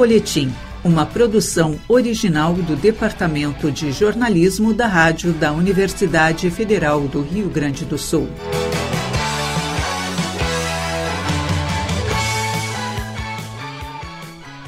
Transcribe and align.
Folhetim, 0.00 0.50
uma 0.82 1.04
produção 1.04 1.78
original 1.86 2.54
do 2.54 2.74
Departamento 2.74 3.70
de 3.70 3.92
Jornalismo 3.92 4.72
da 4.72 4.86
Rádio 4.86 5.30
da 5.34 5.52
Universidade 5.52 6.50
Federal 6.50 7.02
do 7.02 7.20
Rio 7.20 7.50
Grande 7.50 7.84
do 7.84 7.98
Sul. 7.98 8.26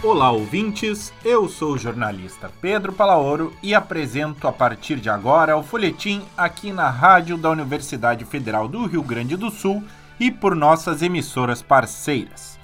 Olá, 0.03 0.30
ouvintes. 0.30 1.14
Eu 1.25 1.49
sou 1.49 1.72
o 1.72 1.79
jornalista 1.79 2.50
Pedro 2.61 2.93
Palaoro 2.93 3.54
e 3.62 3.75
apresento 3.75 4.46
a 4.46 4.53
partir 4.53 4.96
de 4.96 5.08
agora 5.08 5.57
o 5.57 5.62
folhetim 5.62 6.21
aqui 6.36 6.71
na 6.71 6.90
Rádio 6.90 7.39
da 7.39 7.49
Universidade 7.49 8.26
Federal 8.26 8.68
do 8.68 8.85
Rio 8.85 9.03
Grande 9.03 9.35
do 9.39 9.50
Sul 9.50 9.82
e 10.21 10.30
por 10.30 10.54
nossas 10.54 11.00
emissoras 11.00 11.62
parceiras. 11.62 12.61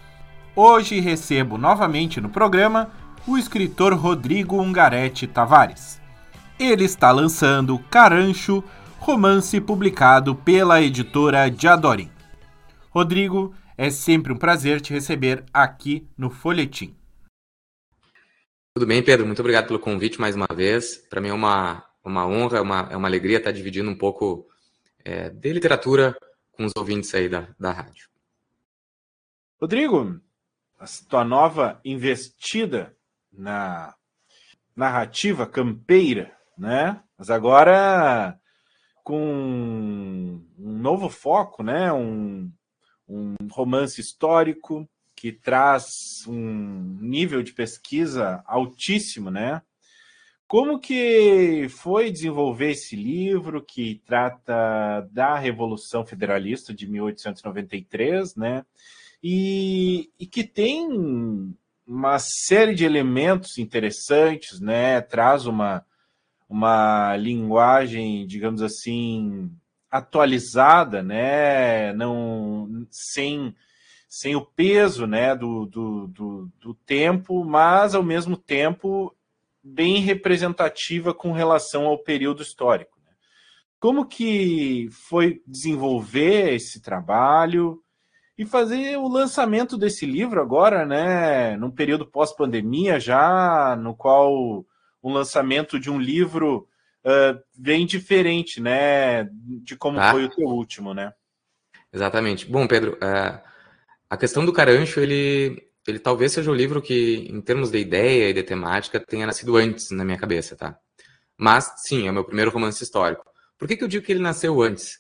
Hoje 0.60 0.98
recebo 0.98 1.56
novamente 1.56 2.20
no 2.20 2.28
programa 2.28 2.92
o 3.28 3.38
escritor 3.38 3.94
Rodrigo 3.94 4.60
Ungarete 4.60 5.24
Tavares. 5.24 6.00
Ele 6.58 6.82
está 6.82 7.12
lançando 7.12 7.78
Carancho, 7.88 8.64
romance 8.98 9.60
publicado 9.60 10.34
pela 10.34 10.82
editora 10.82 11.48
Diadorim. 11.48 12.10
Rodrigo, 12.90 13.54
é 13.76 13.88
sempre 13.88 14.32
um 14.32 14.36
prazer 14.36 14.80
te 14.80 14.92
receber 14.92 15.44
aqui 15.54 16.08
no 16.18 16.28
Folhetim. 16.28 16.92
Tudo 18.74 18.84
bem, 18.84 19.00
Pedro? 19.00 19.26
Muito 19.26 19.38
obrigado 19.38 19.68
pelo 19.68 19.78
convite 19.78 20.20
mais 20.20 20.34
uma 20.34 20.48
vez. 20.52 20.96
Para 21.08 21.20
mim 21.20 21.28
é 21.28 21.34
uma, 21.34 21.84
uma 22.02 22.26
honra, 22.26 22.58
é 22.58 22.60
uma, 22.60 22.88
é 22.90 22.96
uma 22.96 23.06
alegria 23.06 23.38
estar 23.38 23.52
dividindo 23.52 23.88
um 23.88 23.96
pouco 23.96 24.48
é, 25.04 25.30
de 25.30 25.52
literatura 25.52 26.18
com 26.50 26.64
os 26.64 26.72
ouvintes 26.76 27.14
aí 27.14 27.28
da, 27.28 27.46
da 27.60 27.70
rádio. 27.70 28.08
Rodrigo, 29.60 30.20
a 30.78 30.86
tua 31.08 31.24
nova 31.24 31.80
investida 31.84 32.96
na 33.32 33.94
narrativa 34.74 35.46
campeira, 35.46 36.36
né? 36.56 37.02
Mas 37.16 37.30
agora 37.30 38.38
com 39.02 39.18
um 40.58 40.78
novo 40.78 41.08
foco, 41.08 41.62
né? 41.62 41.92
Um, 41.92 42.52
um 43.08 43.34
romance 43.50 44.00
histórico 44.00 44.88
que 45.16 45.32
traz 45.32 46.24
um 46.28 46.98
nível 47.00 47.42
de 47.42 47.52
pesquisa 47.52 48.42
altíssimo, 48.46 49.30
né? 49.30 49.62
Como 50.46 50.78
que 50.78 51.68
foi 51.70 52.10
desenvolver 52.10 52.70
esse 52.70 52.94
livro 52.94 53.62
que 53.62 54.00
trata 54.06 55.06
da 55.10 55.36
Revolução 55.36 56.06
Federalista 56.06 56.72
de 56.72 56.88
1893, 56.88 58.36
né? 58.36 58.64
E, 59.22 60.10
e 60.18 60.26
que 60.26 60.44
tem 60.44 60.88
uma 61.86 62.18
série 62.18 62.74
de 62.74 62.84
elementos 62.84 63.58
interessantes, 63.58 64.60
né? 64.60 65.00
Traz 65.00 65.46
uma, 65.46 65.84
uma 66.48 67.16
linguagem, 67.16 68.26
digamos 68.26 68.62
assim, 68.62 69.50
atualizada, 69.90 71.02
né? 71.02 71.92
Não 71.94 72.86
sem 72.90 73.54
sem 74.08 74.34
o 74.34 74.44
peso, 74.44 75.06
né? 75.06 75.34
Do, 75.34 75.66
do, 75.66 76.06
do, 76.08 76.52
do 76.60 76.74
tempo, 76.74 77.44
mas 77.44 77.94
ao 77.94 78.02
mesmo 78.02 78.36
tempo 78.36 79.14
bem 79.62 80.00
representativa 80.00 81.12
com 81.12 81.32
relação 81.32 81.86
ao 81.86 81.98
período 81.98 82.42
histórico. 82.42 82.98
Né? 83.04 83.12
Como 83.78 84.06
que 84.06 84.88
foi 84.90 85.42
desenvolver 85.46 86.54
esse 86.54 86.80
trabalho 86.80 87.82
e 88.38 88.46
fazer 88.46 88.96
o 88.96 89.08
lançamento 89.08 89.76
desse 89.76 90.06
livro 90.06 90.40
agora, 90.40 90.86
né, 90.86 91.56
num 91.56 91.72
período 91.72 92.06
pós-pandemia 92.06 93.00
já, 93.00 93.76
no 93.76 93.96
qual 93.96 94.64
o 95.02 95.12
lançamento 95.12 95.78
de 95.78 95.90
um 95.90 95.98
livro 95.98 96.68
uh, 97.04 97.42
vem 97.58 97.84
diferente, 97.84 98.60
né, 98.60 99.24
de 99.24 99.76
como 99.76 99.96
tá. 99.96 100.12
foi 100.12 100.24
o 100.24 100.30
teu 100.30 100.46
último, 100.46 100.94
né? 100.94 101.12
Exatamente. 101.92 102.46
Bom, 102.46 102.68
Pedro, 102.68 102.92
uh, 102.94 103.40
a 104.08 104.16
questão 104.16 104.46
do 104.46 104.52
Carancho, 104.52 105.00
ele 105.00 105.68
ele 105.88 105.98
talvez 105.98 106.32
seja 106.32 106.50
o 106.50 106.54
livro 106.54 106.82
que, 106.82 107.26
em 107.30 107.40
termos 107.40 107.70
de 107.70 107.78
ideia 107.78 108.28
e 108.28 108.34
de 108.34 108.42
temática, 108.42 109.00
tenha 109.00 109.26
nascido 109.26 109.56
antes 109.56 109.90
na 109.90 110.04
minha 110.04 110.18
cabeça, 110.18 110.54
tá? 110.54 110.78
Mas, 111.34 111.72
sim, 111.78 112.06
é 112.06 112.10
o 112.10 112.14
meu 112.14 112.24
primeiro 112.24 112.50
romance 112.50 112.84
histórico. 112.84 113.24
Por 113.56 113.66
que, 113.66 113.74
que 113.74 113.84
eu 113.84 113.88
digo 113.88 114.04
que 114.04 114.12
ele 114.12 114.20
nasceu 114.20 114.60
antes? 114.60 114.98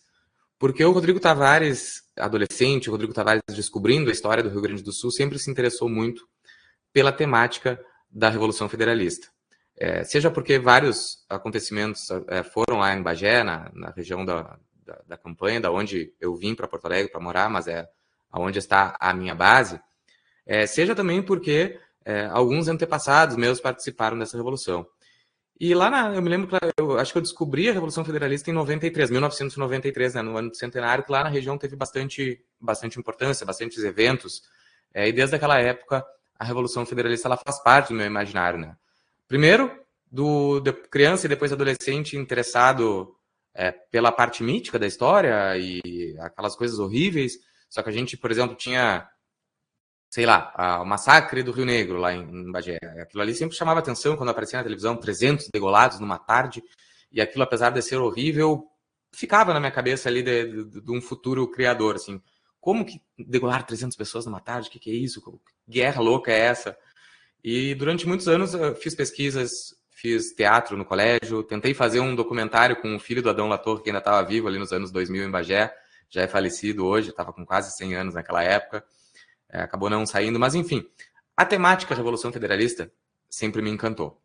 Porque 0.58 0.84
o 0.84 0.90
Rodrigo 0.90 1.20
Tavares, 1.20 2.02
adolescente, 2.16 2.88
o 2.88 2.92
Rodrigo 2.92 3.12
Tavares 3.12 3.42
descobrindo 3.50 4.10
a 4.10 4.12
história 4.12 4.42
do 4.42 4.48
Rio 4.48 4.60
Grande 4.60 4.82
do 4.82 4.92
Sul, 4.92 5.10
sempre 5.10 5.38
se 5.38 5.50
interessou 5.50 5.88
muito 5.88 6.26
pela 6.92 7.12
temática 7.12 7.80
da 8.10 8.28
Revolução 8.28 8.68
Federalista. 8.68 9.28
É, 9.76 10.02
seja 10.02 10.30
porque 10.30 10.58
vários 10.58 11.24
acontecimentos 11.28 12.08
é, 12.26 12.42
foram 12.42 12.78
lá 12.78 12.92
em 12.94 13.02
Bagé, 13.02 13.44
na, 13.44 13.70
na 13.72 13.90
região 13.90 14.24
da, 14.24 14.58
da, 14.84 15.00
da 15.06 15.16
campanha, 15.16 15.60
da 15.60 15.70
onde 15.70 16.12
eu 16.20 16.34
vim 16.34 16.54
para 16.54 16.66
Porto 16.66 16.86
Alegre 16.86 17.12
para 17.12 17.20
morar, 17.20 17.48
mas 17.48 17.68
é 17.68 17.86
aonde 18.30 18.58
está 18.58 18.96
a 18.98 19.14
minha 19.14 19.34
base, 19.34 19.80
é, 20.44 20.66
seja 20.66 20.94
também 20.94 21.22
porque 21.22 21.78
é, 22.04 22.26
alguns 22.26 22.68
antepassados 22.68 23.36
meus 23.36 23.60
participaram 23.60 24.18
dessa 24.18 24.36
revolução. 24.36 24.86
E 25.60 25.74
lá, 25.74 25.90
na, 25.90 26.14
eu 26.14 26.22
me 26.22 26.28
lembro, 26.28 26.56
eu 26.76 26.98
acho 26.98 27.10
que 27.10 27.18
eu 27.18 27.22
descobri 27.22 27.68
a 27.68 27.72
Revolução 27.72 28.04
Federalista 28.04 28.48
em 28.48 28.52
93, 28.52 29.10
1993, 29.10 30.14
né, 30.14 30.22
no 30.22 30.36
ano 30.36 30.50
do 30.50 30.56
centenário, 30.56 31.04
que 31.04 31.10
lá 31.10 31.24
na 31.24 31.28
região 31.28 31.58
teve 31.58 31.74
bastante, 31.74 32.40
bastante 32.60 32.98
importância, 32.98 33.44
bastantes 33.44 33.82
eventos, 33.82 34.42
é, 34.94 35.08
e 35.08 35.12
desde 35.12 35.34
aquela 35.34 35.58
época 35.58 36.04
a 36.38 36.44
Revolução 36.44 36.86
Federalista 36.86 37.26
ela 37.26 37.36
faz 37.36 37.60
parte 37.60 37.88
do 37.88 37.94
meu 37.94 38.06
imaginário. 38.06 38.60
Né? 38.60 38.76
Primeiro, 39.26 39.76
do 40.10 40.60
de 40.60 40.72
criança 40.72 41.26
e 41.26 41.28
depois 41.28 41.52
adolescente 41.52 42.16
interessado 42.16 43.14
é, 43.52 43.72
pela 43.72 44.12
parte 44.12 44.44
mítica 44.44 44.78
da 44.78 44.86
história 44.86 45.58
e 45.58 46.16
aquelas 46.20 46.54
coisas 46.54 46.78
horríveis, 46.78 47.38
só 47.68 47.82
que 47.82 47.88
a 47.88 47.92
gente, 47.92 48.16
por 48.16 48.30
exemplo, 48.30 48.54
tinha 48.54 49.08
sei 50.10 50.24
lá, 50.24 50.80
o 50.82 50.84
massacre 50.84 51.42
do 51.42 51.52
Rio 51.52 51.64
Negro, 51.64 51.98
lá 51.98 52.14
em, 52.14 52.50
Bagé. 52.50 52.78
Aquilo 53.00 53.22
ali 53.22 53.34
sempre 53.34 53.56
chamava 53.56 53.80
atenção 53.80 54.16
quando 54.16 54.30
aparecia 54.30 54.58
na 54.58 54.62
televisão, 54.64 54.96
300 54.96 55.48
degolados 55.52 56.00
numa 56.00 56.18
tarde, 56.18 56.62
e 57.12 57.20
aquilo, 57.20 57.44
apesar 57.44 57.70
de 57.70 57.82
ser 57.82 57.96
horrível, 57.96 58.64
ficava 59.12 59.52
na 59.52 59.60
minha 59.60 59.72
cabeça 59.72 60.08
ali 60.08 60.22
de, 60.22 60.64
de, 60.64 60.80
de 60.80 60.90
um 60.90 61.00
futuro 61.00 61.50
criador, 61.50 61.96
assim. 61.96 62.20
Como 62.60 62.84
que 62.84 63.00
degolar 63.18 63.64
300 63.64 63.96
pessoas 63.96 64.26
numa 64.26 64.40
tarde? 64.40 64.68
O 64.68 64.70
que, 64.70 64.78
que 64.78 64.90
é 64.90 64.94
isso? 64.94 65.22
Que 65.22 65.30
guerra 65.68 66.00
louca 66.00 66.32
é 66.32 66.38
essa? 66.38 66.76
E 67.42 67.74
durante 67.74 68.06
muitos 68.06 68.28
anos 68.28 68.52
eu 68.52 68.74
fiz 68.74 68.94
pesquisas, 68.94 69.74
fiz 69.90 70.32
teatro 70.32 70.76
no 70.76 70.84
colégio, 70.84 71.42
tentei 71.42 71.72
fazer 71.72 72.00
um 72.00 72.14
documentário 72.14 72.76
com 72.76 72.96
o 72.96 72.98
filho 72.98 73.22
do 73.22 73.30
Adão 73.30 73.48
Latorre, 73.48 73.82
que 73.82 73.90
ainda 73.90 74.00
estava 74.00 74.26
vivo 74.26 74.48
ali 74.48 74.58
nos 74.58 74.72
anos 74.72 74.90
2000 74.90 75.24
em 75.24 75.30
Bagé, 75.30 75.72
já 76.10 76.22
é 76.22 76.28
falecido 76.28 76.84
hoje, 76.84 77.10
estava 77.10 77.32
com 77.32 77.46
quase 77.46 77.76
100 77.76 77.94
anos 77.94 78.14
naquela 78.14 78.42
época 78.42 78.84
é, 79.50 79.60
acabou 79.60 79.90
não 79.90 80.06
saindo, 80.06 80.38
mas 80.38 80.54
enfim, 80.54 80.86
a 81.36 81.44
temática 81.44 81.94
Revolução 81.94 82.32
Federalista 82.32 82.90
sempre 83.28 83.62
me 83.62 83.70
encantou. 83.70 84.20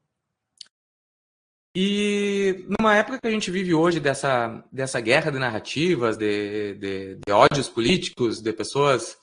E 1.76 2.66
numa 2.80 2.96
época 2.96 3.20
que 3.20 3.28
a 3.28 3.32
gente 3.32 3.50
vive 3.50 3.74
hoje 3.74 4.00
dessa, 4.00 4.64
dessa 4.72 5.00
guerra 5.00 5.32
de 5.32 5.40
narrativas, 5.40 6.18
de, 6.18 6.76
de, 6.76 7.16
de 7.16 7.32
ódios 7.32 7.68
políticos, 7.68 8.42
de 8.42 8.54
pessoas 8.54 9.18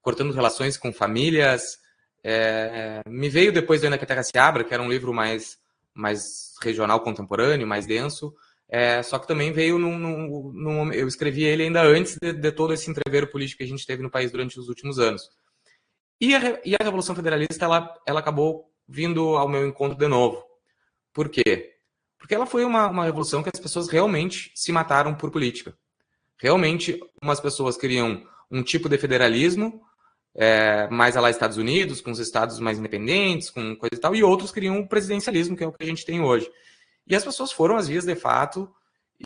cortando 0.00 0.32
relações 0.32 0.76
com 0.76 0.92
famílias, 0.92 1.78
é, 2.22 3.00
me 3.08 3.28
veio 3.28 3.52
depois 3.52 3.80
do 3.80 3.84
Ainda 3.84 3.98
que 3.98 4.04
a 4.04 4.06
Terra 4.06 4.22
se 4.22 4.38
Abra, 4.38 4.62
que 4.62 4.72
era 4.72 4.82
um 4.82 4.88
livro 4.88 5.12
mais, 5.12 5.58
mais 5.92 6.54
regional 6.62 7.00
contemporâneo, 7.00 7.66
mais 7.66 7.86
denso, 7.86 8.32
é, 8.68 9.02
só 9.02 9.18
que 9.18 9.28
também 9.28 9.52
veio 9.52 9.78
num, 9.78 9.98
num, 9.98 10.52
num, 10.52 10.92
Eu 10.92 11.06
escrevi 11.06 11.44
ele 11.44 11.64
ainda 11.64 11.82
antes 11.82 12.16
de, 12.20 12.32
de 12.32 12.52
todo 12.52 12.72
esse 12.72 12.90
entreveiro 12.90 13.28
político 13.28 13.58
que 13.58 13.64
a 13.64 13.68
gente 13.68 13.86
teve 13.86 14.02
no 14.02 14.10
país 14.10 14.30
durante 14.30 14.58
os 14.58 14.68
últimos 14.68 14.98
anos. 14.98 15.28
E 16.20 16.34
a, 16.34 16.60
e 16.64 16.74
a 16.74 16.82
Revolução 16.82 17.14
Federalista, 17.14 17.64
ela, 17.64 17.94
ela 18.06 18.20
acabou 18.20 18.70
vindo 18.88 19.36
ao 19.36 19.48
meu 19.48 19.66
encontro 19.66 19.98
de 19.98 20.08
novo. 20.08 20.42
Por 21.12 21.28
quê? 21.28 21.74
Porque 22.18 22.34
ela 22.34 22.46
foi 22.46 22.64
uma, 22.64 22.88
uma 22.88 23.04
revolução 23.04 23.42
que 23.42 23.50
as 23.52 23.60
pessoas 23.60 23.88
realmente 23.88 24.50
se 24.54 24.72
mataram 24.72 25.14
por 25.14 25.30
política. 25.30 25.76
Realmente, 26.38 26.98
umas 27.22 27.40
pessoas 27.40 27.76
queriam 27.76 28.26
um 28.50 28.62
tipo 28.62 28.88
de 28.88 28.98
federalismo, 28.98 29.80
é, 30.34 30.88
mais 30.88 31.14
lá 31.14 31.30
Estados 31.30 31.56
Unidos, 31.56 32.00
com 32.00 32.10
os 32.10 32.18
estados 32.18 32.60
mais 32.60 32.78
independentes, 32.78 33.50
com 33.50 33.74
coisa 33.76 33.94
e 33.94 33.98
tal, 33.98 34.14
e 34.14 34.22
outros 34.22 34.52
queriam 34.52 34.78
o 34.78 34.88
presidencialismo, 34.88 35.56
que 35.56 35.64
é 35.64 35.66
o 35.66 35.72
que 35.72 35.82
a 35.82 35.86
gente 35.86 36.04
tem 36.04 36.20
hoje. 36.20 36.50
E 37.06 37.14
as 37.14 37.24
pessoas 37.24 37.52
foram 37.52 37.76
às 37.76 37.88
vias 37.88 38.04
de 38.04 38.14
fato 38.14 38.70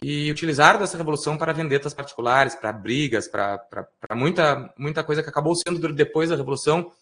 e 0.03 0.31
utilizaram 0.31 0.79
dessa 0.79 0.97
revolução 0.97 1.37
para 1.37 1.53
vendetas 1.53 1.93
particulares, 1.93 2.55
para 2.55 2.73
brigas, 2.73 3.27
para 3.27 3.67
muita, 4.15 4.73
muita 4.79 5.03
coisa 5.03 5.23
que 5.23 5.29
acabou 5.29 5.55
sendo, 5.57 5.93
depois 5.93 6.31
da 6.31 6.37
revolução, 6.37 6.93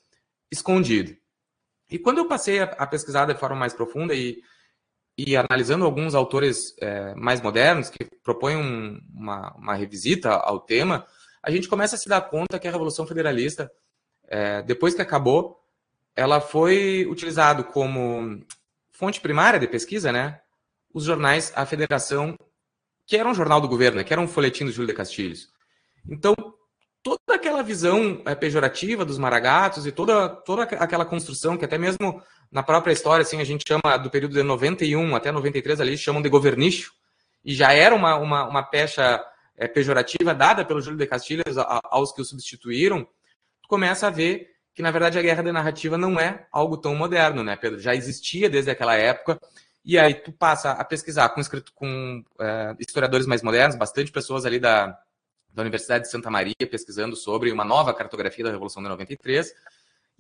escondido. 0.50 1.14
E 1.90 1.98
quando 1.98 2.18
eu 2.18 2.26
passei 2.26 2.60
a, 2.60 2.64
a 2.64 2.86
pesquisar 2.86 3.26
de 3.26 3.34
forma 3.34 3.56
mais 3.56 3.74
profunda 3.74 4.14
e, 4.14 4.42
e 5.16 5.36
analisando 5.36 5.84
alguns 5.84 6.14
autores 6.14 6.74
é, 6.80 7.14
mais 7.14 7.40
modernos 7.40 7.90
que 7.90 8.04
propõem 8.22 8.56
um, 8.56 9.00
uma, 9.14 9.54
uma 9.54 9.74
revisita 9.74 10.30
ao 10.30 10.60
tema, 10.60 11.06
a 11.42 11.50
gente 11.50 11.68
começa 11.68 11.96
a 11.96 11.98
se 11.98 12.08
dar 12.08 12.20
conta 12.22 12.58
que 12.58 12.68
a 12.68 12.70
Revolução 12.70 13.06
Federalista, 13.06 13.70
é, 14.26 14.62
depois 14.62 14.94
que 14.94 15.02
acabou, 15.02 15.58
ela 16.16 16.40
foi 16.40 17.06
utilizado 17.06 17.64
como 17.64 18.44
fonte 18.90 19.20
primária 19.20 19.60
de 19.60 19.68
pesquisa, 19.68 20.10
né? 20.10 20.40
Os 20.92 21.04
jornais 21.04 21.52
A 21.54 21.64
Federação, 21.64 22.36
que 23.08 23.16
era 23.16 23.26
um 23.26 23.34
jornal 23.34 23.58
do 23.58 23.66
governo, 23.66 23.96
né, 23.96 24.04
que 24.04 24.12
era 24.12 24.20
um 24.20 24.28
folhetim 24.28 24.66
do 24.66 24.70
Júlio 24.70 24.88
de 24.88 24.92
Castilhos. 24.92 25.48
Então, 26.06 26.34
toda 27.02 27.34
aquela 27.34 27.62
visão 27.62 28.20
é, 28.26 28.34
pejorativa 28.34 29.02
dos 29.02 29.16
maragatos 29.16 29.86
e 29.86 29.90
toda, 29.90 30.28
toda 30.28 30.64
aquela 30.64 31.06
construção 31.06 31.56
que 31.56 31.64
até 31.64 31.78
mesmo 31.78 32.22
na 32.52 32.62
própria 32.62 32.92
história, 32.92 33.22
assim, 33.22 33.40
a 33.40 33.44
gente 33.44 33.64
chama 33.66 33.96
do 33.96 34.10
período 34.10 34.34
de 34.34 34.42
91 34.42 35.16
até 35.16 35.32
93 35.32 35.80
ali, 35.80 35.96
chamam 35.96 36.20
de 36.20 36.28
governicho, 36.28 36.92
e 37.42 37.54
já 37.54 37.72
era 37.72 37.94
uma, 37.94 38.16
uma, 38.16 38.46
uma 38.46 38.62
pecha 38.62 39.24
é, 39.56 39.66
pejorativa 39.66 40.34
dada 40.34 40.62
pelo 40.62 40.82
Júlio 40.82 40.98
de 40.98 41.06
Castilhos 41.06 41.56
aos 41.84 42.12
que 42.12 42.20
o 42.20 42.24
substituíram, 42.24 43.04
tu 43.62 43.68
começa 43.68 44.06
a 44.06 44.10
ver 44.10 44.50
que 44.74 44.82
na 44.82 44.90
verdade 44.90 45.18
a 45.18 45.22
guerra 45.22 45.42
de 45.42 45.50
narrativa 45.50 45.96
não 45.96 46.20
é 46.20 46.46
algo 46.52 46.76
tão 46.76 46.94
moderno, 46.94 47.42
né, 47.42 47.56
Pedro? 47.56 47.80
Já 47.80 47.94
existia 47.94 48.50
desde 48.50 48.70
aquela 48.70 48.94
época. 48.94 49.40
E 49.84 49.98
aí 49.98 50.14
tu 50.14 50.32
passa 50.32 50.72
a 50.72 50.84
pesquisar 50.84 51.28
com, 51.30 51.40
com 51.74 52.24
é, 52.40 52.76
historiadores 52.78 53.26
mais 53.26 53.42
modernos, 53.42 53.76
bastante 53.76 54.12
pessoas 54.12 54.44
ali 54.44 54.58
da, 54.58 54.98
da 55.50 55.62
Universidade 55.62 56.04
de 56.04 56.10
Santa 56.10 56.30
Maria 56.30 56.54
pesquisando 56.70 57.16
sobre 57.16 57.50
uma 57.50 57.64
nova 57.64 57.94
cartografia 57.94 58.44
da 58.44 58.50
Revolução 58.50 58.82
de 58.82 58.88
93. 58.88 59.52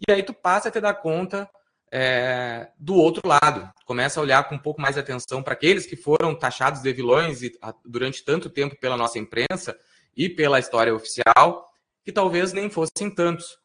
E 0.08 0.12
aí 0.12 0.22
tu 0.22 0.32
passa 0.32 0.68
a 0.68 0.70
te 0.70 0.80
dar 0.80 0.94
conta 0.94 1.48
é, 1.90 2.70
do 2.78 2.94
outro 2.94 3.26
lado. 3.26 3.70
Começa 3.84 4.20
a 4.20 4.22
olhar 4.22 4.48
com 4.48 4.54
um 4.54 4.60
pouco 4.60 4.80
mais 4.80 4.94
de 4.94 5.00
atenção 5.00 5.42
para 5.42 5.54
aqueles 5.54 5.86
que 5.86 5.96
foram 5.96 6.34
taxados 6.34 6.80
de 6.82 6.92
vilões 6.92 7.42
e, 7.42 7.56
a, 7.60 7.74
durante 7.84 8.24
tanto 8.24 8.48
tempo 8.48 8.76
pela 8.76 8.96
nossa 8.96 9.18
imprensa 9.18 9.78
e 10.16 10.28
pela 10.28 10.58
história 10.58 10.94
oficial, 10.94 11.68
que 12.04 12.12
talvez 12.12 12.52
nem 12.52 12.70
fossem 12.70 13.10
tantos 13.10 13.58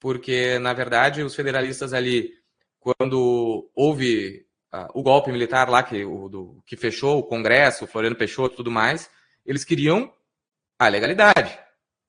porque, 0.00 0.58
na 0.58 0.72
verdade, 0.72 1.22
os 1.22 1.34
federalistas 1.34 1.92
ali, 1.92 2.32
quando 2.80 3.70
houve 3.74 4.46
o 4.94 5.02
golpe 5.02 5.32
militar 5.32 5.68
lá, 5.68 5.82
que, 5.82 6.04
o, 6.04 6.28
do, 6.28 6.62
que 6.64 6.76
fechou 6.76 7.18
o 7.18 7.22
Congresso, 7.22 7.84
o 7.84 7.88
Floriano 7.88 8.16
Peixoto 8.16 8.54
e 8.54 8.56
tudo 8.56 8.70
mais, 8.70 9.10
eles 9.44 9.64
queriam 9.64 10.12
a 10.78 10.88
legalidade, 10.88 11.58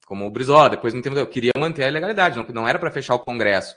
como 0.06 0.26
o 0.26 0.30
Brizola, 0.30 0.70
depois 0.70 0.94
não 0.94 1.02
tempo, 1.02 1.26
queria 1.28 1.52
manter 1.58 1.86
a 1.86 1.90
legalidade, 1.90 2.38
não, 2.38 2.46
não 2.54 2.68
era 2.68 2.78
para 2.78 2.92
fechar 2.92 3.16
o 3.16 3.20
Congresso. 3.20 3.76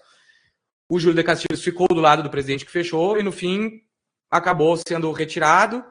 O 0.88 0.98
Júlio 0.98 1.16
de 1.16 1.24
Castilhos 1.24 1.62
ficou 1.62 1.88
do 1.88 2.00
lado 2.00 2.22
do 2.22 2.30
presidente 2.30 2.66
que 2.66 2.70
fechou 2.70 3.18
e, 3.18 3.22
no 3.22 3.32
fim, 3.32 3.80
acabou 4.30 4.76
sendo 4.76 5.10
retirado. 5.12 5.82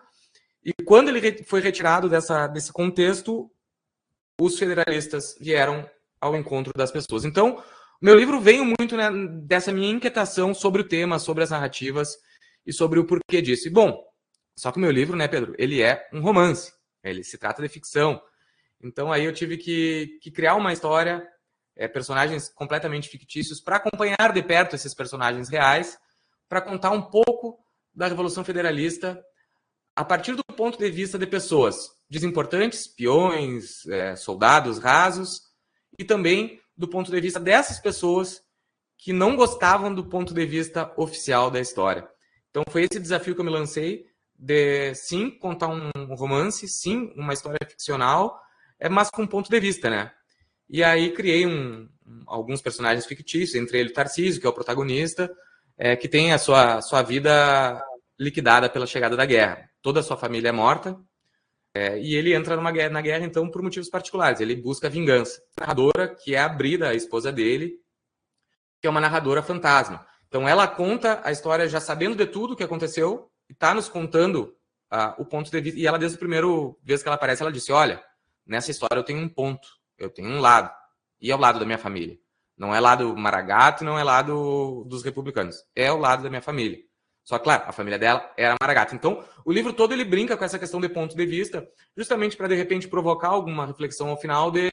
E 0.63 0.72
quando 0.86 1.10
ele 1.10 1.44
foi 1.44 1.62
retirado 1.62 2.07
dessa, 2.07 2.45
desse 2.48 2.72
contexto, 2.72 3.50
os 4.40 4.57
federalistas 4.57 5.36
vieram 5.40 5.90
ao 6.22 6.36
encontro 6.36 6.72
das 6.75 6.92
pessoas. 6.92 7.25
Então, 7.25 7.62
meu 8.00 8.16
livro 8.16 8.40
veio 8.40 8.63
muito 8.63 8.95
né, 8.95 9.10
dessa 9.42 9.72
minha 9.72 9.90
inquietação 9.90 10.54
sobre 10.54 10.81
o 10.81 10.88
tema, 10.88 11.18
sobre 11.18 11.44
as 11.44 11.50
narrativas 11.50 12.18
e 12.65 12.71
sobre 12.74 13.00
o 13.00 13.06
porquê 13.06 13.42
disso. 13.42 13.68
E, 13.68 13.71
bom, 13.71 14.04
só 14.56 14.71
que 14.71 14.77
o 14.77 14.81
meu 14.81 14.92
livro, 14.92 15.15
né, 15.15 15.27
Pedro, 15.27 15.56
ele 15.57 15.81
é 15.81 16.07
um 16.13 16.21
romance. 16.21 16.71
Ele 17.04 17.24
se 17.24 17.38
trata 17.38 17.62
de 17.62 17.69
ficção. 17.69 18.21
Então 18.81 19.12
aí 19.12 19.25
eu 19.25 19.33
tive 19.33 19.57
que, 19.57 20.19
que 20.21 20.31
criar 20.31 20.56
uma 20.56 20.74
história, 20.74 21.27
é, 21.75 21.88
personagens 21.88 22.50
completamente 22.50 23.10
fictícios, 23.10 23.60
para 23.60 23.77
acompanhar 23.77 24.31
de 24.33 24.44
perto 24.44 24.75
esses 24.75 24.94
personagens 24.94 25.50
reais, 25.50 25.98
para 26.48 26.62
contar 26.62 26.92
um 26.92 27.01
pouco 27.01 27.60
da 27.94 28.07
Revolução 28.07 28.44
Federalista 28.44 29.21
a 29.95 30.04
partir 30.04 30.36
do 30.36 30.44
ponto 30.44 30.77
de 30.77 30.89
vista 30.89 31.19
de 31.19 31.27
pessoas 31.27 31.92
desimportantes, 32.09 32.88
peões, 32.88 33.86
é, 33.88 34.16
soldados 34.16 34.80
rasos, 34.80 35.42
e 35.98 36.04
também 36.04 36.59
do 36.75 36.88
ponto 36.88 37.12
de 37.12 37.21
vista 37.21 37.39
dessas 37.39 37.80
pessoas 37.80 38.42
que 38.98 39.13
não 39.13 39.36
gostavam 39.36 39.94
do 39.94 40.06
ponto 40.06 40.33
de 40.33 40.45
vista 40.45 40.92
oficial 40.98 41.51
da 41.51 41.59
história. 41.59 42.07
Então 42.53 42.63
foi 42.69 42.83
esse 42.83 43.00
desafio 43.00 43.33
que 43.33 43.41
eu 43.41 43.45
me 43.45 43.50
lancei 43.50 44.05
de 44.38 44.94
sim 44.94 45.31
contar 45.31 45.69
um 45.69 45.89
romance, 46.13 46.67
sim 46.67 47.11
uma 47.15 47.33
história 47.33 47.57
ficcional, 47.67 48.39
é 48.79 48.88
mas 48.88 49.09
com 49.09 49.23
um 49.23 49.27
ponto 49.27 49.50
de 49.50 49.59
vista, 49.59 49.89
né? 49.89 50.11
E 50.69 50.83
aí 50.83 51.11
criei 51.13 51.47
um, 51.47 51.89
alguns 52.27 52.61
personagens 52.61 53.07
fictícios, 53.07 53.55
entre 53.55 53.79
ele 53.79 53.89
Tarcísio, 53.89 54.39
que 54.39 54.45
é 54.45 54.50
o 54.50 54.53
protagonista, 54.53 55.31
é, 55.75 55.95
que 55.95 56.07
tem 56.07 56.31
a 56.31 56.38
sua, 56.38 56.79
sua 56.83 57.01
vida 57.01 57.83
liquidada 58.19 58.69
pela 58.69 58.85
chegada 58.85 59.17
da 59.17 59.25
guerra. 59.25 59.67
Toda 59.81 60.01
a 60.01 60.03
sua 60.03 60.15
família 60.15 60.49
é 60.49 60.51
morta, 60.51 60.95
é, 61.73 61.99
e 61.99 62.13
ele 62.13 62.35
entra 62.35 62.56
numa 62.56 62.71
guerra, 62.71 62.91
na 62.91 63.01
guerra, 63.01 63.25
então, 63.25 63.49
por 63.49 63.63
motivos 63.63 63.89
particulares. 63.89 64.39
Ele 64.39 64.56
busca 64.56 64.88
vingança. 64.88 65.41
A 65.57 65.61
narradora, 65.61 66.07
que 66.07 66.35
é 66.35 66.39
a 66.39 66.47
Brida, 66.47 66.89
a 66.89 66.94
esposa 66.94 67.31
dele, 67.31 67.79
que 68.79 68.85
é 68.85 68.89
uma 68.91 69.01
narradora 69.01 69.41
fantasma. 69.41 70.06
Então, 70.33 70.50
ela 70.50 70.68
conta 70.68 71.21
a 71.24 71.31
história 71.31 71.69
já 71.69 71.80
sabendo 71.80 72.15
de 72.15 72.25
tudo 72.25 72.53
o 72.53 72.57
que 72.57 72.63
aconteceu 72.63 73.30
e 73.47 73.53
está 73.53 73.71
nos 73.71 73.88
contando 73.88 74.57
uh, 74.91 75.21
o 75.21 75.25
ponto 75.25 75.51
de 75.51 75.62
vista. 75.62 75.80
E 75.80 75.85
ela, 75.85 76.00
desde 76.00 76.15
a 76.15 76.19
primeira 76.19 76.47
vez 76.81 77.03
que 77.03 77.07
ela 77.07 77.18
aparece, 77.18 77.44
ela 77.44 77.51
disse: 77.51 77.71
Olha, 77.71 78.03
nessa 78.44 78.71
história 78.71 78.97
eu 78.97 79.03
tenho 79.03 79.19
um 79.19 79.30
ponto, 79.30 79.68
eu 79.95 80.09
tenho 80.09 80.27
um 80.30 80.39
lado. 80.39 80.74
E 81.21 81.30
é 81.30 81.35
o 81.35 81.39
lado 81.39 81.59
da 81.59 81.65
minha 81.68 81.77
família. 81.77 82.18
Não 82.57 82.74
é 82.74 82.80
lado 82.80 83.15
Maragato, 83.15 83.83
não 83.83 84.00
é 84.00 84.03
lado 84.03 84.83
dos 84.88 85.03
republicanos. 85.03 85.56
É 85.75 85.91
o 85.91 85.97
lado 85.97 86.24
da 86.24 86.30
minha 86.31 86.41
família. 86.41 86.80
Só 87.24 87.38
claro, 87.38 87.65
a 87.68 87.71
família 87.71 88.00
dela 88.00 88.33
era 88.35 88.56
Maragato. 88.59 88.95
Então, 88.95 89.24
o 89.45 89.51
livro 89.51 89.71
todo 89.71 89.94
ele 89.94 90.03
brinca 90.03 90.35
com 90.35 90.44
essa 90.44 90.57
questão 90.57 90.81
de 90.81 90.89
ponto 90.89 91.15
de 91.15 91.25
vista, 91.27 91.63
justamente 91.95 92.35
para, 92.35 92.47
de 92.47 92.56
repente, 92.56 92.88
provocar 92.88 93.27
alguma 93.27 93.68
reflexão 93.68 94.09
ao 94.09 94.19
final 94.19 94.50
de 94.50 94.71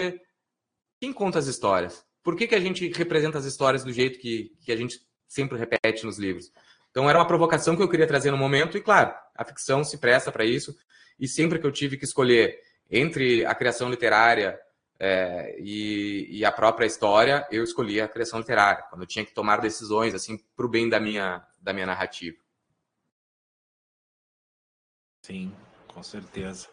quem 0.99 1.13
conta 1.13 1.39
as 1.39 1.47
histórias. 1.47 2.03
Por 2.23 2.35
que, 2.35 2.49
que 2.49 2.55
a 2.55 2.61
gente 2.61 2.91
representa 2.93 3.37
as 3.37 3.45
histórias 3.45 3.85
do 3.85 3.93
jeito 3.93 4.19
que, 4.19 4.53
que 4.65 4.73
a 4.73 4.77
gente 4.77 5.10
sempre 5.31 5.57
repete 5.57 6.05
nos 6.05 6.19
livros? 6.19 6.53
Então, 6.91 7.09
era 7.09 7.19
uma 7.19 7.27
provocação 7.27 7.77
que 7.77 7.83
eu 7.83 7.89
queria 7.89 8.07
trazer 8.07 8.31
no 8.31 8.37
momento, 8.37 8.77
e, 8.77 8.81
claro, 8.81 9.15
a 9.35 9.45
ficção 9.45 9.85
se 9.85 9.99
presta 9.99 10.33
para 10.33 10.45
isso. 10.45 10.77
E 11.19 11.29
sempre 11.29 11.59
que 11.59 11.67
eu 11.67 11.71
tive 11.71 11.97
que 11.97 12.05
escolher 12.05 12.59
entre 12.91 13.47
a 13.47 13.55
criação 13.55 13.89
literária 13.89 14.59
é, 14.99 15.57
e, 15.61 16.27
e, 16.39 16.45
a 16.45 16.51
própria 16.51 16.87
história, 16.87 17.47
eu 17.51 17.63
escolhi 17.63 18.01
a 18.01 18.09
criação 18.09 18.41
literária, 18.41 18.83
quando 18.91 19.03
eu 19.03 19.07
tinha 19.07 19.25
que 19.25 19.33
tomar 19.33 19.61
decisões 19.61 20.15
assim 20.15 20.39
para 20.57 20.67
o 20.67 20.69
bem 20.69 20.89
da 20.89 20.99
minha, 20.99 21.47
da 21.61 21.73
minha 21.73 21.87
narrativa. 21.87 22.37
Sim, 25.23 25.55
com 25.87 26.03
certeza. 26.03 26.69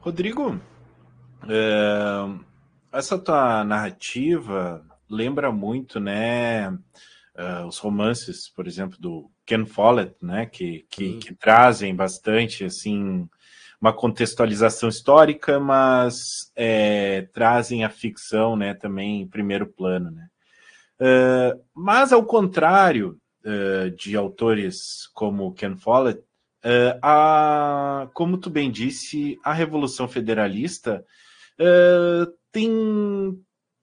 Rodrigo, 0.00 0.60
é, 1.48 2.96
essa 2.96 3.18
tua 3.18 3.64
narrativa 3.64 4.84
lembra 5.08 5.50
muito, 5.50 5.98
né, 5.98 6.76
uh, 7.38 7.66
os 7.66 7.78
romances, 7.78 8.48
por 8.48 8.66
exemplo, 8.66 8.98
do 9.00 9.30
Ken 9.46 9.64
Follett, 9.64 10.14
né, 10.20 10.44
que, 10.46 10.84
que, 10.90 11.18
que, 11.18 11.34
trazem 11.34 11.94
bastante, 11.94 12.64
assim, 12.64 13.28
uma 13.80 13.92
contextualização 13.92 14.88
histórica, 14.88 15.60
mas 15.60 16.52
é, 16.56 17.28
trazem 17.32 17.84
a 17.84 17.88
ficção, 17.88 18.56
né, 18.56 18.74
também 18.74 19.22
em 19.22 19.28
primeiro 19.28 19.66
plano, 19.66 20.10
né. 20.10 20.28
Uh, 21.00 21.62
mas, 21.72 22.12
ao 22.12 22.24
contrário 22.24 23.20
uh, 23.44 23.88
de 23.92 24.16
autores 24.16 25.06
como 25.14 25.54
Ken 25.54 25.76
Follett, 25.76 26.18
uh, 26.18 26.98
a, 27.00 28.10
como 28.14 28.36
tu 28.36 28.50
bem 28.50 28.68
disse, 28.68 29.38
a 29.44 29.52
Revolução 29.52 30.08
Federalista 30.08 31.04
tem, 32.52 32.70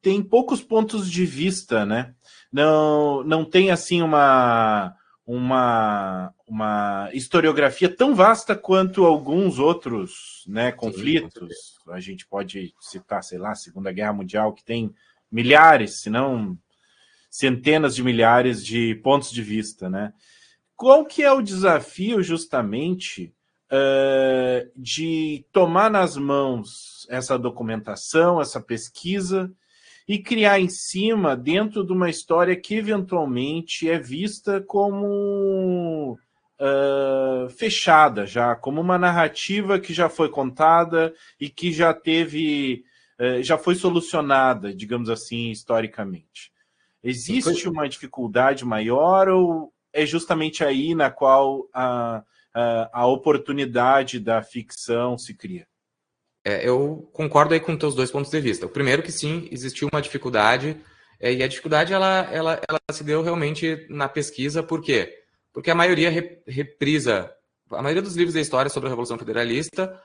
tem 0.06 0.22
poucos 0.22 0.62
pontos 0.62 1.10
de 1.10 1.26
vista, 1.26 1.84
né? 1.84 2.14
Não, 2.54 3.24
não 3.24 3.44
tem 3.44 3.72
assim 3.72 4.04
uma, 4.04 4.96
uma, 5.26 6.32
uma 6.48 7.10
historiografia 7.12 7.90
tão 7.90 8.14
vasta 8.14 8.56
quanto 8.56 9.04
alguns 9.04 9.58
outros 9.58 10.44
né, 10.48 10.72
conflitos. 10.72 11.56
Sim, 11.84 11.92
a 11.92 12.00
gente 12.00 12.28
pode 12.28 12.72
citar, 12.80 13.24
sei 13.24 13.40
lá, 13.40 13.54
a 13.54 13.56
Segunda 13.56 13.92
Guerra 13.92 14.14
Mundial, 14.14 14.54
que 14.54 14.64
tem 14.64 14.94
milhares, 15.32 16.02
se 16.02 16.12
não 16.12 16.56
centenas 17.28 17.96
de 17.96 18.04
milhares 18.04 18.64
de 18.64 18.94
pontos 19.04 19.32
de 19.32 19.42
vista, 19.42 19.90
né? 19.90 20.14
Qual 20.76 21.04
que 21.04 21.24
é 21.24 21.32
o 21.32 21.42
desafio, 21.42 22.22
justamente, 22.22 23.34
uh, 23.72 24.72
de 24.76 25.48
tomar 25.52 25.90
nas 25.90 26.16
mãos 26.16 27.08
essa 27.10 27.40
documentação, 27.40 28.40
essa 28.40 28.62
pesquisa 28.62 29.52
e 30.08 30.20
criar 30.20 30.60
em 30.60 30.70
cima 30.70 31.36
dentro 31.36 31.84
de 31.84 31.92
uma 31.92 32.10
história 32.10 32.56
que 32.56 32.76
eventualmente 32.76 33.90
é 33.90 33.98
vista 33.98 34.62
como 34.62 36.18
uh, 36.60 37.50
fechada 37.50 38.26
já, 38.26 38.56
como 38.56 38.82
uma 38.82 38.98
narrativa 38.98 39.80
que 39.80 39.94
já 39.94 40.08
foi 40.08 40.30
contada 40.30 41.14
e 41.40 41.50
que 41.50 41.72
já 41.72 41.94
teve, 41.94 42.84
uh, 43.20 43.42
já 43.42 43.58
foi 43.58 43.76
solucionada, 43.76 44.74
digamos 44.74 45.10
assim, 45.10 45.50
historicamente. 45.50 46.54
Existe 47.04 47.68
uma 47.68 47.88
dificuldade 47.88 48.66
maior 48.66 49.30
ou 49.30 49.72
é 49.94 50.06
justamente 50.06 50.64
aí 50.64 50.94
na 50.96 51.10
qual 51.10 51.70
a, 51.74 52.24
a, 52.54 53.02
a 53.02 53.08
oportunidade 53.08 54.20
da 54.20 54.42
ficção 54.42 55.18
se 55.18 55.34
cria? 55.34 55.68
É, 56.46 56.66
eu 56.70 57.10
concordo 57.12 57.54
aí 57.54 57.60
com 57.60 57.76
teus 57.76 57.96
dois 57.96 58.12
pontos 58.12 58.32
de 58.32 58.40
vista. 58.40 58.68
O 58.68 58.70
primeiro 58.70 59.02
que 59.02 59.12
sim, 59.12 59.50
existiu 59.52 59.90
uma 59.92 60.02
dificuldade 60.02 60.78
É, 61.18 61.32
e 61.34 61.42
a 61.42 61.48
dificuldade 61.48 61.94
ela, 61.94 62.28
ela, 62.32 62.62
ela 62.68 62.80
se 62.92 63.02
deu 63.02 63.24
realmente 63.24 63.88
na 63.90 64.08
pesquisa, 64.10 64.62
por 64.62 64.82
quê? 64.82 65.24
Porque 65.54 65.72
a 65.72 65.76
maioria 65.76 66.12
reprisa, 66.46 67.32
a 67.72 67.82
maioria 67.82 68.02
dos 68.02 68.18
livros 68.18 68.34
da 68.34 68.42
história 68.42 68.70
sobre 68.70 68.88
a 68.88 68.92
Revolução 68.92 69.18
Federalista 69.18 69.98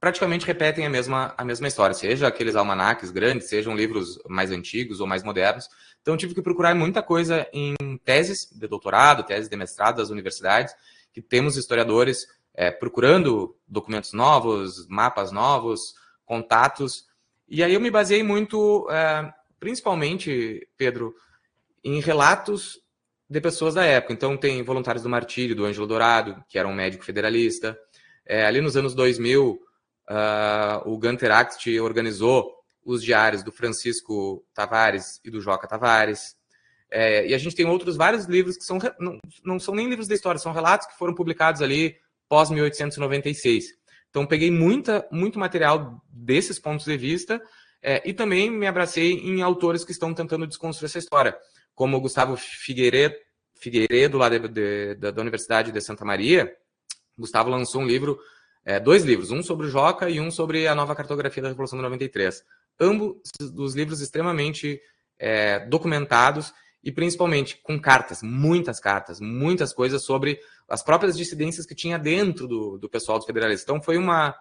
praticamente 0.00 0.44
repetem 0.44 0.84
a 0.84 0.90
mesma, 0.90 1.32
a 1.38 1.44
mesma 1.44 1.68
história, 1.68 1.94
seja 1.94 2.26
aqueles 2.26 2.56
almanaques 2.56 3.12
grandes, 3.12 3.48
sejam 3.48 3.76
livros 3.76 4.18
mais 4.28 4.50
antigos 4.50 5.00
ou 5.00 5.06
mais 5.06 5.22
modernos. 5.22 5.68
Então, 6.02 6.16
tive 6.16 6.34
que 6.34 6.42
procurar 6.42 6.74
muita 6.74 7.00
coisa 7.00 7.46
em 7.52 7.74
teses 8.04 8.50
de 8.52 8.66
doutorado, 8.66 9.22
teses 9.22 9.48
de 9.48 9.56
mestrado 9.56 9.98
das 9.98 10.10
universidades, 10.10 10.74
que 11.14 11.22
temos 11.22 11.56
historiadores 11.56 12.26
é, 12.56 12.70
procurando 12.70 13.54
documentos 13.68 14.14
novos, 14.14 14.88
mapas 14.88 15.30
novos, 15.30 15.94
contatos. 16.24 17.04
E 17.46 17.62
aí 17.62 17.74
eu 17.74 17.80
me 17.80 17.90
baseei 17.90 18.22
muito, 18.22 18.88
é, 18.90 19.32
principalmente, 19.60 20.66
Pedro, 20.76 21.14
em 21.84 22.00
relatos 22.00 22.80
de 23.28 23.40
pessoas 23.40 23.74
da 23.74 23.84
época. 23.84 24.14
Então, 24.14 24.36
tem 24.36 24.62
voluntários 24.62 25.02
do 25.02 25.08
Martírio, 25.08 25.54
do 25.54 25.66
Ângelo 25.66 25.86
Dourado, 25.86 26.42
que 26.48 26.58
era 26.58 26.66
um 26.66 26.74
médico 26.74 27.04
federalista. 27.04 27.78
É, 28.24 28.46
ali 28.46 28.60
nos 28.60 28.76
anos 28.76 28.94
2000, 28.94 29.52
uh, 29.52 30.90
o 30.90 30.98
Gunter 30.98 31.30
Axt 31.30 31.66
organizou 31.80 32.56
os 32.84 33.02
diários 33.02 33.42
do 33.42 33.52
Francisco 33.52 34.44
Tavares 34.54 35.20
e 35.24 35.30
do 35.30 35.40
Joca 35.40 35.68
Tavares. 35.68 36.36
É, 36.90 37.26
e 37.26 37.34
a 37.34 37.38
gente 37.38 37.56
tem 37.56 37.66
outros 37.66 37.96
vários 37.96 38.26
livros 38.26 38.56
que 38.56 38.64
são 38.64 38.78
não, 38.98 39.18
não 39.44 39.58
são 39.58 39.74
nem 39.74 39.88
livros 39.88 40.06
da 40.06 40.14
história, 40.14 40.38
são 40.38 40.52
relatos 40.52 40.86
que 40.86 40.96
foram 40.96 41.12
publicados 41.12 41.60
ali 41.60 41.96
pós 42.28 42.50
1896. 42.50 43.66
Então 44.10 44.26
peguei 44.26 44.50
muita, 44.50 45.06
muito 45.10 45.38
material 45.38 46.02
desses 46.08 46.58
pontos 46.58 46.86
de 46.86 46.96
vista 46.96 47.40
é, 47.82 48.02
e 48.08 48.12
também 48.12 48.50
me 48.50 48.66
abracei 48.66 49.12
em 49.12 49.42
autores 49.42 49.84
que 49.84 49.92
estão 49.92 50.14
tentando 50.14 50.46
desconstruir 50.46 50.86
essa 50.86 50.98
história, 50.98 51.36
como 51.74 52.00
Gustavo 52.00 52.36
Figueiredo, 52.36 53.14
Figueiredo 53.54 54.18
lá 54.18 54.28
de, 54.28 54.48
de, 54.48 54.94
da 54.94 55.20
Universidade 55.20 55.72
de 55.72 55.80
Santa 55.80 56.04
Maria. 56.04 56.52
Gustavo 57.18 57.48
lançou 57.48 57.80
um 57.80 57.86
livro, 57.86 58.18
é, 58.64 58.78
dois 58.78 59.04
livros, 59.04 59.30
um 59.30 59.42
sobre 59.42 59.66
o 59.66 59.70
Joca 59.70 60.10
e 60.10 60.20
um 60.20 60.30
sobre 60.30 60.66
a 60.66 60.74
nova 60.74 60.94
cartografia 60.94 61.42
da 61.42 61.48
Revolução 61.48 61.78
de 61.78 61.82
93. 61.82 62.42
Ambos 62.78 63.16
dos 63.52 63.74
livros 63.74 64.00
extremamente 64.00 64.80
é, 65.18 65.60
documentados 65.60 66.52
e 66.86 66.92
principalmente 66.92 67.58
com 67.64 67.80
cartas, 67.80 68.22
muitas 68.22 68.78
cartas, 68.78 69.20
muitas 69.20 69.74
coisas 69.74 70.04
sobre 70.04 70.38
as 70.68 70.84
próprias 70.84 71.16
dissidências 71.16 71.66
que 71.66 71.74
tinha 71.74 71.98
dentro 71.98 72.46
do, 72.46 72.78
do 72.78 72.88
pessoal 72.88 73.18
dos 73.18 73.26
federalistas. 73.26 73.64
Então 73.64 73.82
foi 73.82 73.98
uma 73.98 74.36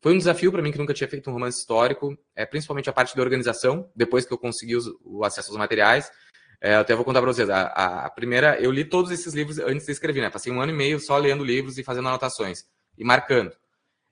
foi 0.00 0.14
um 0.14 0.18
desafio 0.18 0.50
para 0.50 0.62
mim 0.62 0.72
que 0.72 0.78
nunca 0.78 0.94
tinha 0.94 1.06
feito 1.06 1.28
um 1.28 1.34
romance 1.34 1.58
histórico, 1.58 2.16
é, 2.34 2.46
principalmente 2.46 2.88
a 2.88 2.94
parte 2.94 3.14
da 3.14 3.22
organização, 3.22 3.90
depois 3.94 4.24
que 4.24 4.32
eu 4.32 4.38
consegui 4.38 4.74
os, 4.74 4.86
o 5.04 5.22
acesso 5.22 5.50
aos 5.50 5.58
materiais. 5.58 6.10
É, 6.62 6.76
até 6.76 6.94
vou 6.94 7.04
contar 7.04 7.20
para 7.20 7.30
vocês. 7.30 7.50
A, 7.50 8.06
a, 8.06 8.10
primeira, 8.10 8.58
eu 8.58 8.70
li 8.70 8.86
todos 8.86 9.10
esses 9.10 9.34
livros 9.34 9.58
antes 9.58 9.84
de 9.84 9.92
escrever, 9.92 10.22
né? 10.22 10.30
Passei 10.30 10.50
um 10.50 10.62
ano 10.62 10.72
e 10.72 10.74
meio 10.74 10.98
só 10.98 11.18
lendo 11.18 11.44
livros 11.44 11.76
e 11.76 11.84
fazendo 11.84 12.08
anotações 12.08 12.64
e 12.96 13.04
marcando. 13.04 13.52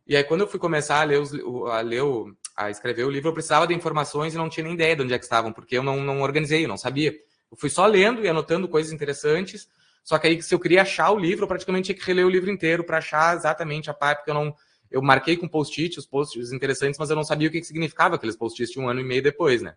E 0.07 0.15
aí, 0.15 0.23
quando 0.23 0.43
eu 0.43 0.47
fui 0.47 0.61
começar 0.61 1.01
a 1.01 1.05
ler, 1.05 1.19
os, 1.19 1.33
a, 1.71 1.81
ler 1.81 2.03
o, 2.03 2.31
a 2.55 2.69
escrever 2.69 3.05
o 3.05 3.11
livro, 3.11 3.31
eu 3.31 3.35
precisava 3.35 3.67
de 3.67 3.73
informações 3.73 4.35
e 4.35 4.37
não 4.37 4.51
tinha 4.51 4.65
nem 4.65 4.75
ideia 4.75 4.95
de 4.95 5.03
onde 5.03 5.15
é 5.15 5.19
que 5.19 5.25
estavam, 5.25 5.51
porque 5.51 5.79
eu 5.79 5.83
não, 5.83 5.99
não 6.03 6.21
organizei, 6.21 6.65
eu 6.65 6.69
não 6.69 6.77
sabia. 6.77 7.15
Eu 7.51 7.57
fui 7.57 7.69
só 7.69 7.87
lendo 7.87 8.25
e 8.25 8.29
anotando 8.29 8.69
coisas 8.69 8.93
interessantes. 8.93 9.69
Só 10.03 10.19
que 10.19 10.27
aí, 10.27 10.43
se 10.43 10.55
eu 10.55 10.61
queria 10.61 10.83
achar 10.83 11.11
o 11.11 11.19
livro, 11.19 11.45
eu 11.45 11.49
praticamente 11.49 11.87
tinha 11.87 11.99
que 11.99 12.05
reler 12.05 12.27
o 12.27 12.31
livro 12.31 12.51
inteiro 12.51 12.85
para 12.85 12.99
achar 12.99 13.37
exatamente 13.37 13.91
a 13.91 13.95
parte, 13.95 14.19
porque 14.19 14.31
eu 14.31 14.35
não. 14.35 14.55
Eu 14.91 15.01
marquei 15.01 15.37
com 15.37 15.47
post-it 15.47 15.99
os 15.99 16.07
posts 16.07 16.53
interessantes, 16.53 16.99
mas 16.99 17.11
eu 17.11 17.17
não 17.17 17.23
sabia 17.23 17.47
o 17.47 17.51
que, 17.51 17.63
significava 17.63 18.17
aqueles 18.17 18.35
post-its 18.35 18.77
um 18.77 18.89
ano 18.89 19.01
e 19.01 19.05
meio 19.05 19.23
depois, 19.23 19.63
né? 19.63 19.77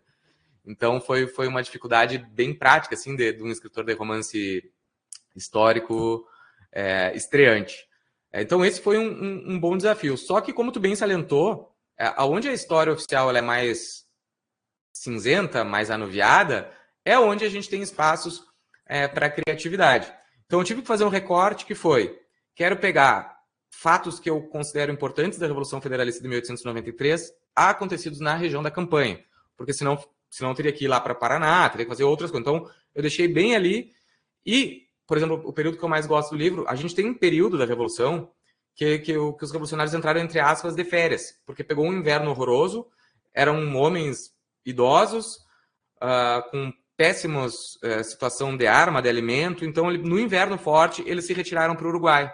Então 0.65 1.00
foi, 1.00 1.27
foi 1.27 1.48
uma 1.48 1.62
dificuldade 1.62 2.18
bem 2.18 2.53
prática, 2.53 2.96
assim, 2.96 3.15
de, 3.15 3.34
de 3.34 3.44
um 3.44 3.51
escritor 3.51 3.84
de 3.84 3.94
romance 3.94 4.63
histórico 5.36 6.25
é, 6.72 7.15
estreante. 7.15 7.88
É, 8.32 8.42
então 8.42 8.65
esse 8.65 8.82
foi 8.82 8.98
um, 8.98 9.12
um, 9.12 9.53
um, 9.53 9.60
bom 9.60 9.77
desafio. 9.77 10.18
Só 10.18 10.42
que, 10.42 10.51
como 10.51 10.72
tu 10.72 10.80
bem 10.80 10.96
salientou, 10.96 11.72
é, 11.98 12.12
aonde 12.15 12.50
a 12.50 12.53
história 12.53 12.92
oficial 12.92 13.30
é 13.36 13.42
mais 13.42 14.08
cinzenta, 14.92 15.63
mais 15.63 15.92
anuviada, 15.92 16.72
é 17.05 17.17
onde 17.17 17.45
a 17.45 17.50
gente 17.50 17.69
tem 17.69 17.81
espaços 17.81 18.43
é, 18.86 19.07
para 19.07 19.29
criatividade. 19.29 20.12
Então 20.45 20.60
eu 20.60 20.65
tive 20.65 20.81
que 20.81 20.88
fazer 20.88 21.03
um 21.03 21.10
recorte 21.10 21.65
que 21.65 21.75
foi: 21.75 22.19
quero 22.55 22.77
pegar 22.77 23.38
fatos 23.72 24.19
que 24.19 24.29
eu 24.29 24.41
considero 24.43 24.91
importantes 24.91 25.39
da 25.39 25.48
Revolução 25.48 25.81
Federalista 25.81 26.22
de 26.22 26.27
1893 26.27 27.31
acontecidos 27.55 28.19
na 28.19 28.36
região 28.36 28.62
da 28.62 28.72
campanha, 28.72 29.24
porque 29.57 29.74
senão, 29.74 29.98
senão 30.29 30.53
teria 30.53 30.72
que 30.72 30.86
ir 30.86 30.88
lá 30.88 31.00
para 31.00 31.15
Paraná, 31.15 31.69
teria 31.69 31.86
que 31.86 31.91
fazer 31.91 32.03
outras 32.03 32.31
coisas. 32.31 32.48
Então 32.48 32.69
eu 32.93 33.01
deixei 33.01 33.27
bem 33.27 33.55
ali. 33.55 33.91
E, 34.45 34.83
por 35.07 35.17
exemplo, 35.17 35.41
o 35.45 35.53
período 35.53 35.77
que 35.77 35.83
eu 35.83 35.89
mais 35.89 36.05
gosto 36.05 36.31
do 36.31 36.38
livro, 36.38 36.65
a 36.67 36.75
gente 36.75 36.93
tem 36.93 37.10
um 37.10 37.13
período 37.13 37.57
da 37.57 37.65
Revolução 37.65 38.31
que, 38.75 39.00
que, 39.00 39.13
que 39.13 39.45
os 39.45 39.51
revolucionários 39.51 39.93
entraram, 39.93 40.19
entre 40.19 40.39
aspas, 40.39 40.75
de 40.75 40.83
férias, 40.83 41.39
porque 41.45 41.63
pegou 41.63 41.86
um 41.86 41.93
inverno 41.93 42.31
horroroso, 42.31 42.88
eram 43.33 43.75
homens 43.75 44.31
idosos, 44.65 45.38
uh, 46.01 46.50
com 46.50 46.74
péssimos 47.03 47.75
uh, 47.83 48.01
situação 48.01 48.55
de 48.55 48.65
arma, 48.65 49.01
de 49.01 49.10
alimento. 49.10 49.65
Então, 49.65 49.91
ele, 49.91 50.01
no 50.01 50.17
inverno 50.17 50.57
forte, 50.57 51.03
eles 51.05 51.25
se 51.25 51.33
retiraram 51.33 51.75
para 51.75 51.86
o 51.86 51.89
Uruguai. 51.89 52.33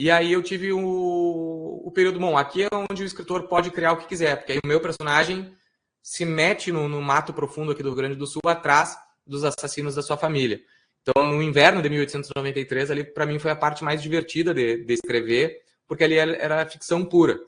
E 0.00 0.10
aí 0.10 0.32
eu 0.32 0.42
tive 0.42 0.72
o, 0.72 1.82
o, 1.84 1.92
período 1.92 2.18
bom. 2.18 2.36
Aqui 2.36 2.64
é 2.64 2.68
onde 2.74 3.04
o 3.04 3.06
escritor 3.06 3.46
pode 3.46 3.70
criar 3.70 3.92
o 3.92 3.96
que 3.96 4.08
quiser, 4.08 4.38
porque 4.38 4.50
aí 4.50 4.58
o 4.58 4.66
meu 4.66 4.80
personagem 4.80 5.54
se 6.02 6.24
mete 6.24 6.72
no, 6.72 6.88
no 6.88 7.00
mato 7.00 7.32
profundo 7.32 7.70
aqui 7.70 7.80
do 7.80 7.90
Rio 7.90 7.96
Grande 7.96 8.16
do 8.16 8.26
Sul 8.26 8.42
atrás 8.44 8.98
dos 9.24 9.44
assassinos 9.44 9.94
da 9.94 10.02
sua 10.02 10.16
família. 10.16 10.60
Então, 11.02 11.24
no 11.24 11.40
inverno 11.40 11.80
de 11.80 11.88
1893, 11.88 12.90
ali 12.90 13.04
para 13.04 13.24
mim 13.24 13.38
foi 13.38 13.52
a 13.52 13.56
parte 13.56 13.84
mais 13.84 14.02
divertida 14.02 14.52
de, 14.52 14.84
de 14.84 14.94
escrever, 14.94 15.60
porque 15.86 16.02
ali 16.02 16.16
era 16.16 16.66
ficção 16.66 17.04
pura. 17.04 17.38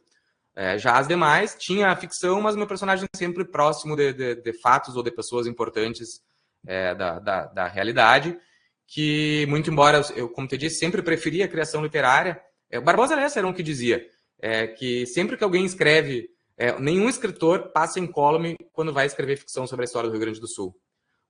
É, 0.57 0.79
já 0.79 0.99
as 0.99 1.09
demais 1.09 1.57
tinha 1.59 1.89
a 1.89 1.97
ficção, 1.97 2.41
mas 2.41 2.55
meu 2.55 2.67
personagem 2.67 3.09
sempre 3.17 3.45
próximo 3.45 3.97
de, 3.97 4.13
de, 4.13 4.35
de 4.37 4.53
fatos 4.61 4.97
ou 4.97 5.03
de 5.03 5.11
pessoas 5.11 5.47
importantes 5.47 6.21
é, 6.67 6.95
da, 6.95 7.19
da, 7.19 7.47
da, 7.47 7.67
realidade, 7.67 8.39
que, 8.87 9.45
muito 9.49 9.71
embora 9.71 10.01
eu, 10.15 10.29
como 10.29 10.47
te 10.47 10.57
disse, 10.57 10.79
sempre 10.79 11.03
preferia 11.03 11.45
a 11.45 11.49
criação 11.49 11.83
literária. 11.83 12.41
É, 12.71 12.79
o 12.79 12.83
Barbosa 12.83 13.17
Lessa 13.17 13.41
era 13.41 13.49
um 13.49 13.53
que 13.53 13.63
dizia 13.63 14.07
é, 14.41 14.67
que 14.67 15.07
sempre 15.07 15.37
que 15.37 15.45
alguém 15.45 15.65
escreve, 15.65 16.29
é, 16.57 16.79
nenhum 16.79 17.09
escritor 17.09 17.73
passa 17.73 17.99
em 17.99 18.07
column 18.07 18.57
quando 18.73 18.93
vai 18.93 19.07
escrever 19.07 19.37
ficção 19.37 19.67
sobre 19.67 19.85
a 19.85 19.87
história 19.87 20.09
do 20.09 20.13
Rio 20.13 20.21
Grande 20.21 20.41
do 20.41 20.49
Sul. 20.49 20.75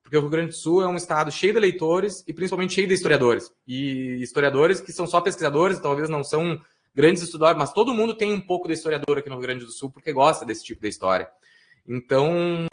Porque 0.03 0.19
o 0.19 0.21
Rio 0.21 0.31
Grande 0.31 0.51
do 0.51 0.57
Sul 0.57 0.83
é 0.83 0.87
um 0.87 0.97
estado 0.97 1.33
cheio 1.33 1.55
de 1.55 1.61
leitores 1.61 2.23
e 2.27 2.35
principalmente 2.35 2.75
cheio 2.75 2.87
de 2.87 2.93
historiadores. 2.93 3.51
E 3.67 4.21
historiadores 4.21 4.81
que 4.81 4.93
são 4.93 5.07
só 5.07 5.21
pesquisadores, 5.21 5.81
talvez 5.81 6.11
não 6.11 6.23
são 6.23 6.61
grandes 6.95 7.23
estudiosos, 7.23 7.57
mas 7.57 7.73
todo 7.73 7.95
mundo 7.95 8.15
tem 8.15 8.33
um 8.33 8.41
pouco 8.41 8.69
de 8.69 8.75
historiador 8.75 9.19
aqui 9.19 9.29
no 9.29 9.37
Rio 9.37 9.43
Grande 9.43 9.65
do 9.65 9.71
Sul 9.71 9.91
porque 9.91 10.13
gosta 10.13 10.45
desse 10.45 10.65
tipo 10.65 10.81
de 10.81 10.89
história. 10.89 11.29
Então, 11.87 12.67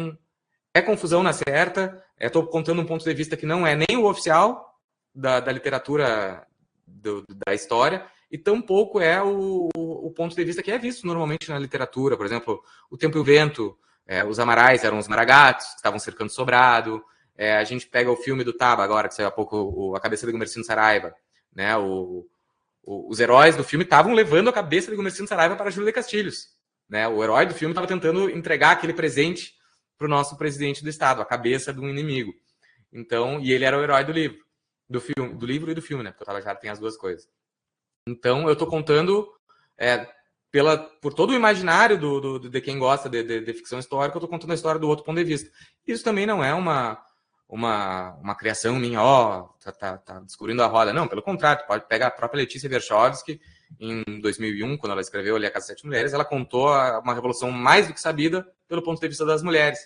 é 0.74 0.82
confusão 0.82 1.24
na 1.24 1.34
certa. 1.34 2.04
Estou 2.20 2.46
contando 2.48 2.82
um 2.82 2.86
ponto 2.86 3.04
de 3.04 3.14
vista 3.14 3.36
que 3.36 3.46
não 3.46 3.66
é 3.66 3.76
nem 3.76 3.98
o 3.98 4.06
oficial 4.06 4.80
da, 5.14 5.40
da 5.40 5.52
literatura 5.52 6.46
do, 6.86 7.26
da 7.46 7.54
história, 7.54 8.06
e 8.32 8.38
tampouco 8.38 9.00
é 9.02 9.22
o, 9.22 9.70
o, 9.76 10.12
ponto 10.12 10.36
de 10.36 10.44
vista 10.44 10.64
que 10.64 10.72
é 10.72 10.78
visto 10.78 11.06
normalmente 11.06 11.50
na 11.50 11.60
literatura. 11.60 12.16
Por 12.16 12.26
exemplo, 12.26 12.64
O 12.90 12.98
Tempo 12.98 13.18
e 13.18 13.22
o 13.22 13.24
Vento, 13.24 13.78
é, 14.08 14.24
os 14.24 14.40
Amarais 14.40 14.84
eram 14.84 14.98
os 14.98 15.08
maragatos 15.08 15.68
que 15.68 15.76
estavam 15.76 16.00
cercando 16.00 16.30
Sobrado. 16.30 17.04
É, 17.38 17.58
a 17.58 17.64
gente 17.66 17.88
pega 17.88 18.10
o 18.10 18.16
filme 18.16 18.44
do 18.44 18.54
Taba 18.54 18.84
agora, 18.84 19.10
que 19.10 19.16
saiu 19.16 19.28
há 19.28 19.32
pouco, 19.32 19.58
o, 19.58 19.96
A 19.96 20.00
Cabeça 20.00 20.26
do 20.26 20.32
Gumercindo 20.32 20.66
Saraiva, 20.66 21.14
né? 21.54 21.76
O, 21.76 22.26
os 22.84 23.20
heróis 23.20 23.56
do 23.56 23.64
filme 23.64 23.84
estavam 23.84 24.14
levando 24.14 24.50
a 24.50 24.54
cabeça 24.54 24.90
de 24.90 24.98
Gomercindo 24.98 25.30
Saraiva 25.30 25.56
para 25.56 25.70
Júlia 25.70 25.94
Castilhos. 25.94 26.48
Né? 26.90 27.08
O 27.08 27.24
herói 27.24 27.46
do 27.46 27.54
filme 27.54 27.72
estava 27.72 27.88
tentando 27.88 28.30
entregar 28.30 28.72
aquele 28.72 28.94
presente 28.94 29.54
para 29.98 30.08
o 30.08 30.10
nosso 30.10 30.38
presidente 30.38 30.84
do 30.84 30.90
estado, 30.90 31.22
a 31.22 31.26
cabeça 31.26 31.72
de 31.72 31.80
um 31.80 31.88
inimigo. 31.88 32.34
Então, 32.92 33.40
e 33.40 33.52
ele 33.52 33.64
era 33.64 33.78
o 33.78 33.84
herói 33.84 34.04
do 34.04 34.12
livro, 34.12 34.40
do 34.90 35.00
filme, 35.00 35.34
do 35.36 35.46
livro 35.46 35.72
e 35.72 35.76
do 35.76 35.82
filme, 35.82 36.04
né? 36.04 36.10
Porque 36.12 36.24
o 36.24 36.26
Tabajara 36.26 36.58
tem 36.58 36.70
as 36.70 36.80
duas 36.80 36.98
coisas. 36.98 37.30
Então, 38.08 38.48
eu 38.48 38.54
estou 38.54 38.68
contando 38.68 39.32
é, 39.78 40.08
pela, 40.52 40.78
por 40.78 41.14
todo 41.14 41.30
o 41.30 41.36
imaginário 41.36 41.98
do, 41.98 42.40
do 42.40 42.50
de 42.50 42.62
quem 42.62 42.78
gosta 42.78 43.08
de, 43.08 43.24
de, 43.24 43.42
de 43.42 43.54
ficção 43.54 43.80
histórica, 43.80 44.18
eu 44.18 44.20
estou 44.20 44.30
contando 44.30 44.52
a 44.52 44.56
história 44.56 44.80
do 44.80 44.90
outro 44.90 45.06
ponto 45.06 45.18
de 45.18 45.24
vista. 45.24 45.50
Isso 45.88 46.04
também 46.04 46.26
não 46.26 46.44
é 46.44 46.54
uma 46.54 47.02
uma, 47.52 48.16
uma 48.22 48.34
criação 48.34 48.78
minha, 48.78 49.04
ó, 49.04 49.50
tá, 49.62 49.74
tá, 49.74 49.98
tá, 49.98 50.20
descobrindo 50.22 50.64
a 50.64 50.68
roda. 50.68 50.94
Não, 50.94 51.06
pelo 51.06 51.22
contrário, 51.22 51.68
pode 51.68 51.86
pegar 51.86 52.08
a 52.08 52.12
própria 52.12 52.40
Letícia 52.40 52.70
Verchovsky, 52.70 53.42
em 53.78 54.04
2001, 54.22 54.78
quando 54.78 54.94
ela 54.94 55.02
escreveu 55.02 55.36
Ali 55.36 55.46
a 55.46 55.52
Casa 55.52 55.68
Sete 55.68 55.86
Mulheres, 55.86 56.14
ela 56.14 56.24
contou 56.24 56.68
uma 56.68 57.14
revolução 57.14 57.52
mais 57.52 57.88
do 57.88 57.94
que 57.94 58.00
sabida 58.00 58.48
pelo 58.70 58.82
ponto 58.82 59.02
de 59.02 59.08
vista 59.08 59.26
das 59.26 59.44
mulheres 59.44 59.80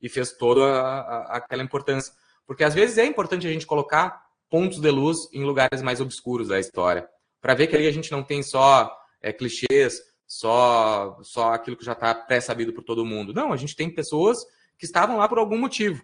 e 0.00 0.08
fez 0.08 0.32
toda 0.32 0.62
a, 0.62 0.98
a, 1.00 1.36
aquela 1.38 1.62
importância. 1.62 2.12
Porque 2.46 2.62
às 2.62 2.72
vezes 2.72 2.98
é 2.98 3.04
importante 3.04 3.48
a 3.48 3.52
gente 3.52 3.66
colocar 3.66 4.24
pontos 4.48 4.80
de 4.80 4.90
luz 4.90 5.28
em 5.32 5.44
lugares 5.44 5.82
mais 5.82 6.00
obscuros 6.00 6.48
da 6.48 6.60
história, 6.60 7.08
para 7.40 7.54
ver 7.54 7.66
que 7.66 7.74
ali 7.74 7.88
a 7.88 7.92
gente 7.92 8.12
não 8.12 8.22
tem 8.22 8.44
só 8.44 8.96
é, 9.20 9.32
clichês, 9.32 10.00
só, 10.24 11.18
só 11.22 11.52
aquilo 11.52 11.76
que 11.76 11.84
já 11.84 11.92
está 11.92 12.14
pré-sabido 12.14 12.72
por 12.72 12.84
todo 12.84 13.04
mundo. 13.04 13.34
Não, 13.34 13.52
a 13.52 13.56
gente 13.56 13.74
tem 13.74 13.92
pessoas 13.92 14.38
que 14.78 14.86
estavam 14.86 15.16
lá 15.16 15.28
por 15.28 15.38
algum 15.38 15.58
motivo. 15.58 16.00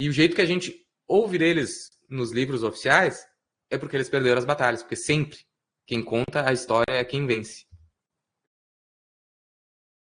E 0.00 0.08
o 0.08 0.12
jeito 0.12 0.36
que 0.36 0.42
a 0.42 0.46
gente 0.46 0.86
ouve 1.08 1.38
deles 1.38 1.90
nos 2.08 2.30
livros 2.30 2.62
oficiais 2.62 3.26
é 3.68 3.76
porque 3.76 3.96
eles 3.96 4.08
perderam 4.08 4.38
as 4.38 4.44
batalhas, 4.44 4.82
porque 4.82 4.94
sempre 4.94 5.38
quem 5.84 6.04
conta 6.04 6.48
a 6.48 6.52
história 6.52 6.92
é 6.92 7.04
quem 7.04 7.26
vence. 7.26 7.66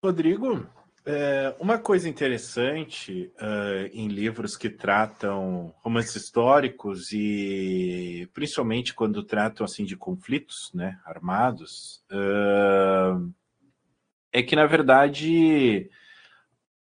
Rodrigo, 0.03 0.69
é, 1.03 1.55
uma 1.59 1.79
coisa 1.79 2.07
interessante 2.07 3.33
uh, 3.41 3.89
em 3.91 4.07
livros 4.07 4.55
que 4.55 4.69
tratam 4.69 5.73
romances 5.79 6.15
históricos 6.15 7.11
e 7.11 8.29
principalmente 8.31 8.93
quando 8.93 9.23
tratam 9.23 9.65
assim 9.65 9.85
de 9.85 9.97
conflitos, 9.97 10.71
né, 10.71 10.99
armados, 11.03 12.03
uh, 12.11 13.33
é 14.31 14.43
que 14.43 14.55
na 14.55 14.67
verdade 14.67 15.89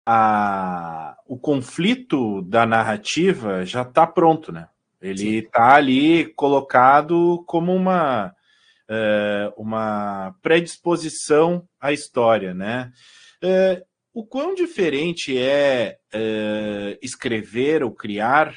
a, 0.05 1.17
o 1.27 1.37
conflito 1.37 2.41
da 2.43 2.65
narrativa 2.65 3.65
já 3.65 3.83
está 3.83 4.05
pronto, 4.05 4.51
né? 4.51 4.67
Ele 5.01 5.39
está 5.39 5.75
ali 5.75 6.25
colocado 6.33 7.43
como 7.45 7.75
uma 7.75 8.33
uh, 8.89 9.61
uma 9.61 10.33
predisposição 10.41 11.67
à 11.79 11.91
história, 11.91 12.53
né? 12.53 12.91
o 14.13 14.23
quão 14.23 14.53
diferente 14.53 15.37
é 15.37 15.97
uh, 16.13 16.97
escrever 17.01 17.83
ou 17.83 17.91
criar 17.91 18.53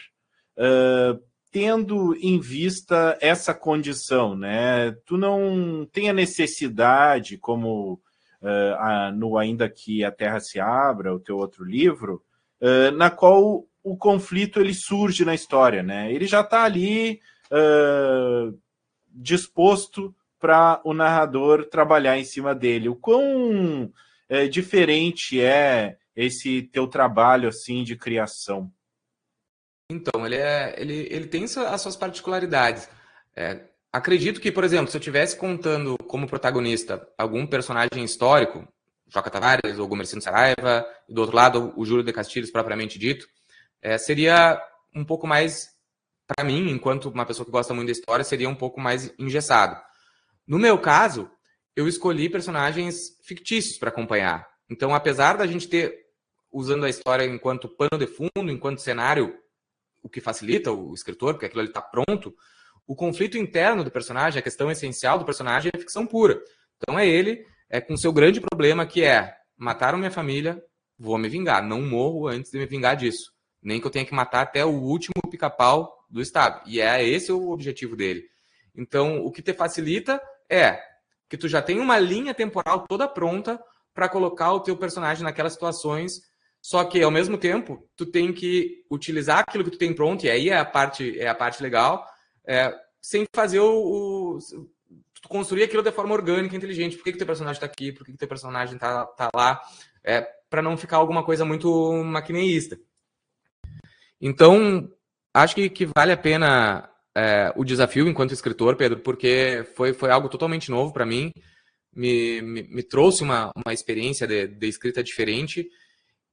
uh, 0.56 1.18
tendo 1.50 2.14
em 2.16 2.38
vista 2.38 3.16
essa 3.20 3.54
condição, 3.54 4.36
né? 4.36 4.92
Tu 5.06 5.16
não 5.16 5.88
tem 5.90 6.10
a 6.10 6.12
necessidade, 6.12 7.38
como 7.38 7.98
uh, 8.46 9.12
no 9.14 9.36
Ainda 9.36 9.68
que 9.68 10.04
a 10.04 10.10
Terra 10.10 10.40
se 10.40 10.60
Abra, 10.60 11.14
o 11.14 11.20
teu 11.20 11.36
outro 11.36 11.64
livro, 11.64 12.22
na 12.96 13.10
qual 13.10 13.66
o 13.82 13.96
conflito 13.98 14.60
ele 14.60 14.72
surge 14.72 15.24
na 15.26 15.34
história, 15.34 15.82
né? 15.82 16.10
Ele 16.10 16.26
já 16.26 16.40
está 16.40 16.64
ali 16.64 17.20
disposto 19.12 20.14
para 20.38 20.80
o 20.82 20.94
narrador 20.94 21.66
trabalhar 21.66 22.18
em 22.18 22.24
cima 22.24 22.54
dele. 22.54 22.88
O 22.88 22.96
quão 22.96 23.92
diferente 24.50 25.38
é 25.38 25.98
esse 26.16 26.62
teu 26.62 26.86
trabalho 26.86 27.48
assim 27.48 27.84
de 27.84 27.94
criação? 27.94 28.72
Então, 29.90 30.26
ele, 30.26 30.36
é, 30.36 30.74
ele, 30.78 31.08
ele 31.10 31.26
tem 31.26 31.44
as 31.44 31.80
suas 31.80 31.96
particularidades. 31.96 32.88
É, 33.34 33.60
acredito 33.96 34.40
que, 34.40 34.52
por 34.52 34.62
exemplo, 34.62 34.90
se 34.90 34.96
eu 34.96 35.00
estivesse 35.00 35.36
contando 35.36 35.96
como 36.06 36.26
protagonista 36.26 37.08
algum 37.16 37.46
personagem 37.46 38.04
histórico, 38.04 38.66
Joca 39.08 39.30
Tavares 39.30 39.78
ou 39.78 39.88
Gomercino 39.88 40.20
Saraiva, 40.20 40.86
e 41.08 41.14
do 41.14 41.22
outro 41.22 41.34
lado 41.34 41.72
o 41.76 41.84
Júlio 41.84 42.04
de 42.04 42.12
Castilhos 42.12 42.50
propriamente 42.50 42.98
dito, 42.98 43.26
é, 43.80 43.96
seria 43.96 44.60
um 44.94 45.04
pouco 45.04 45.26
mais, 45.26 45.70
para 46.26 46.44
mim, 46.44 46.70
enquanto 46.70 47.08
uma 47.08 47.24
pessoa 47.24 47.46
que 47.46 47.50
gosta 47.50 47.72
muito 47.72 47.86
da 47.86 47.92
história, 47.92 48.24
seria 48.24 48.48
um 48.48 48.54
pouco 48.54 48.78
mais 48.80 49.12
engessado. 49.18 49.80
No 50.46 50.58
meu 50.58 50.78
caso, 50.78 51.30
eu 51.74 51.88
escolhi 51.88 52.28
personagens 52.28 53.16
fictícios 53.22 53.78
para 53.78 53.88
acompanhar. 53.88 54.46
Então, 54.68 54.94
apesar 54.94 55.38
da 55.38 55.46
gente 55.46 55.68
ter, 55.68 56.06
usando 56.52 56.84
a 56.84 56.90
história 56.90 57.24
enquanto 57.24 57.68
pano 57.68 57.98
de 57.98 58.06
fundo, 58.06 58.50
enquanto 58.50 58.80
cenário, 58.80 59.34
o 60.02 60.08
que 60.08 60.20
facilita 60.20 60.70
o 60.70 60.92
escritor, 60.92 61.34
porque 61.34 61.46
aquilo 61.46 61.60
ali 61.60 61.70
está 61.70 61.80
pronto, 61.80 62.34
o 62.86 62.94
conflito 62.94 63.36
interno 63.36 63.82
do 63.82 63.90
personagem, 63.90 64.38
a 64.38 64.42
questão 64.42 64.70
essencial 64.70 65.18
do 65.18 65.24
personagem 65.24 65.70
é 65.74 65.78
ficção 65.78 66.06
pura. 66.06 66.40
Então, 66.76 66.98
é 66.98 67.06
ele 67.06 67.44
é 67.68 67.80
com 67.80 67.96
seu 67.96 68.12
grande 68.12 68.40
problema, 68.40 68.86
que 68.86 69.02
é 69.02 69.34
mataram 69.56 69.98
minha 69.98 70.10
família, 70.10 70.62
vou 70.98 71.18
me 71.18 71.28
vingar. 71.28 71.66
Não 71.66 71.82
morro 71.82 72.28
antes 72.28 72.50
de 72.50 72.58
me 72.58 72.66
vingar 72.66 72.96
disso. 72.96 73.32
Nem 73.62 73.80
que 73.80 73.86
eu 73.86 73.90
tenha 73.90 74.04
que 74.04 74.14
matar 74.14 74.42
até 74.42 74.64
o 74.64 74.70
último 74.70 75.14
pica-pau 75.30 75.92
do 76.08 76.20
Estado. 76.20 76.62
E 76.66 76.80
é 76.80 77.04
esse 77.04 77.32
o 77.32 77.50
objetivo 77.50 77.96
dele. 77.96 78.24
Então, 78.74 79.24
o 79.24 79.32
que 79.32 79.42
te 79.42 79.52
facilita 79.52 80.20
é 80.48 80.78
que 81.28 81.36
tu 81.36 81.48
já 81.48 81.60
tem 81.60 81.80
uma 81.80 81.98
linha 81.98 82.32
temporal 82.34 82.86
toda 82.86 83.08
pronta 83.08 83.60
para 83.92 84.08
colocar 84.08 84.52
o 84.52 84.60
teu 84.60 84.76
personagem 84.76 85.24
naquelas 85.24 85.54
situações, 85.54 86.20
só 86.60 86.84
que 86.84 87.02
ao 87.02 87.10
mesmo 87.10 87.38
tempo 87.38 87.88
tu 87.96 88.04
tem 88.04 88.32
que 88.32 88.84
utilizar 88.90 89.40
aquilo 89.40 89.64
que 89.64 89.70
tu 89.70 89.78
tem 89.78 89.94
pronto 89.94 90.24
e 90.24 90.30
aí 90.30 90.50
é 90.50 90.58
a 90.58 90.64
parte 90.64 91.18
é 91.18 91.28
a 91.28 91.34
parte 91.34 91.62
legal, 91.62 92.06
é, 92.46 92.74
sem 93.00 93.26
fazer 93.34 93.60
o, 93.60 94.38
o 94.38 94.38
construir 95.28 95.64
aquilo 95.64 95.82
de 95.82 95.92
forma 95.92 96.14
orgânica, 96.14 96.56
inteligente. 96.56 96.96
Por 96.96 97.04
que, 97.04 97.12
que 97.12 97.18
teu 97.18 97.26
personagem 97.26 97.56
está 97.56 97.66
aqui? 97.66 97.92
Por 97.92 98.04
que, 98.04 98.12
que 98.12 98.18
teu 98.18 98.28
personagem 98.28 98.76
está 98.76 99.04
tá 99.04 99.28
lá? 99.34 99.60
É, 100.04 100.26
para 100.48 100.62
não 100.62 100.76
ficar 100.76 100.98
alguma 100.98 101.24
coisa 101.24 101.44
muito 101.44 101.92
maquineísta. 102.04 102.78
Então, 104.20 104.90
acho 105.34 105.54
que, 105.54 105.68
que 105.68 105.86
vale 105.86 106.12
a 106.12 106.16
pena 106.16 106.88
é, 107.14 107.52
o 107.56 107.64
desafio 107.64 108.08
enquanto 108.08 108.32
escritor, 108.32 108.76
Pedro, 108.76 109.00
porque 109.00 109.66
foi, 109.74 109.92
foi 109.92 110.10
algo 110.10 110.28
totalmente 110.28 110.70
novo 110.70 110.92
para 110.92 111.06
mim, 111.06 111.32
me, 111.92 112.40
me, 112.42 112.62
me, 112.62 112.82
trouxe 112.82 113.22
uma, 113.22 113.50
uma 113.56 113.72
experiência 113.72 114.26
de, 114.26 114.46
de, 114.46 114.68
escrita 114.68 115.02
diferente 115.02 115.68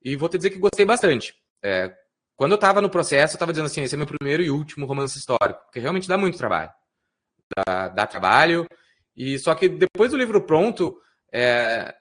e 0.04 0.16
vou 0.16 0.28
te 0.28 0.38
dizer 0.38 0.50
que 0.50 0.60
gostei 0.60 0.86
bastante. 0.86 1.34
É, 1.62 1.94
quando 2.36 2.52
eu 2.52 2.56
estava 2.56 2.82
no 2.82 2.90
processo, 2.90 3.34
eu 3.34 3.38
estava 3.38 3.52
dizendo 3.52 3.68
assim, 3.68 3.82
esse 3.82 3.96
é 3.96 3.98
meu 3.98 4.08
primeiro 4.08 4.44
e 4.44 4.50
último 4.50 4.86
romance 4.86 5.18
histórico, 5.18 5.62
porque 5.66 5.80
realmente 5.80 6.08
dá 6.08 6.18
muito 6.18 6.38
trabalho. 6.38 6.72
Dá, 7.56 7.88
dá 7.90 8.08
trabalho, 8.08 8.68
e 9.16 9.38
só 9.38 9.54
que 9.54 9.70
depois 9.70 10.12
do 10.12 10.18
livro 10.18 10.42
pronto, 10.42 11.00
é, 11.32 11.96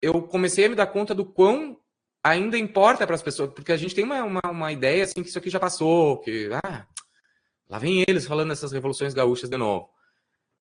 eu 0.00 0.22
comecei 0.22 0.66
a 0.66 0.68
me 0.68 0.74
dar 0.74 0.86
conta 0.86 1.14
do 1.14 1.24
quão 1.24 1.78
ainda 2.24 2.58
importa 2.58 3.06
para 3.06 3.14
as 3.14 3.22
pessoas, 3.22 3.52
porque 3.52 3.72
a 3.72 3.76
gente 3.76 3.94
tem 3.94 4.04
uma, 4.04 4.22
uma, 4.22 4.40
uma, 4.50 4.72
ideia 4.72 5.04
assim 5.04 5.22
que 5.22 5.28
isso 5.28 5.38
aqui 5.38 5.50
já 5.50 5.60
passou, 5.60 6.18
que 6.20 6.48
ah, 6.64 6.86
Lá 7.72 7.78
vem 7.78 8.04
eles 8.06 8.26
falando 8.26 8.50
dessas 8.50 8.70
revoluções 8.70 9.14
gaúchas 9.14 9.48
de 9.48 9.56
novo. 9.56 9.88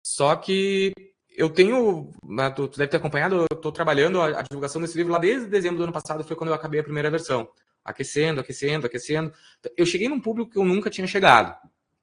Só 0.02 0.34
que 0.38 0.94
eu 1.36 1.50
tenho, 1.50 2.10
né, 2.24 2.50
tu, 2.52 2.70
deve 2.70 2.88
ter 2.88 2.98
acompanhado, 2.98 3.36
eu 3.36 3.48
estou 3.52 3.70
trabalhando 3.70 4.22
a, 4.22 4.42
divulgação 4.44 4.82
desse 4.82 4.98
livro 4.98 5.12
lá 5.12 5.20
desde 5.20 5.50
dezembro 5.50 5.78
do 5.78 5.84
ano 5.84 5.92
passado, 5.92 6.24
foi 6.24 6.38
quando 6.38 6.52
eu 6.52 6.54
acabei 6.54 6.80
a 6.80 6.84
primeira 6.84 7.12
versão. 7.12 7.50
Aquecendo, 7.84 8.42
aquecendo, 8.42 8.86
aquecendo. 8.86 9.34
Eu 9.76 9.86
cheguei 9.86 10.08
num 10.08 10.20
público 10.20 10.52
que 10.52 10.58
eu 10.58 10.66
nunca 10.66 10.90
tinha 10.90 11.08
chegado, 11.08 11.56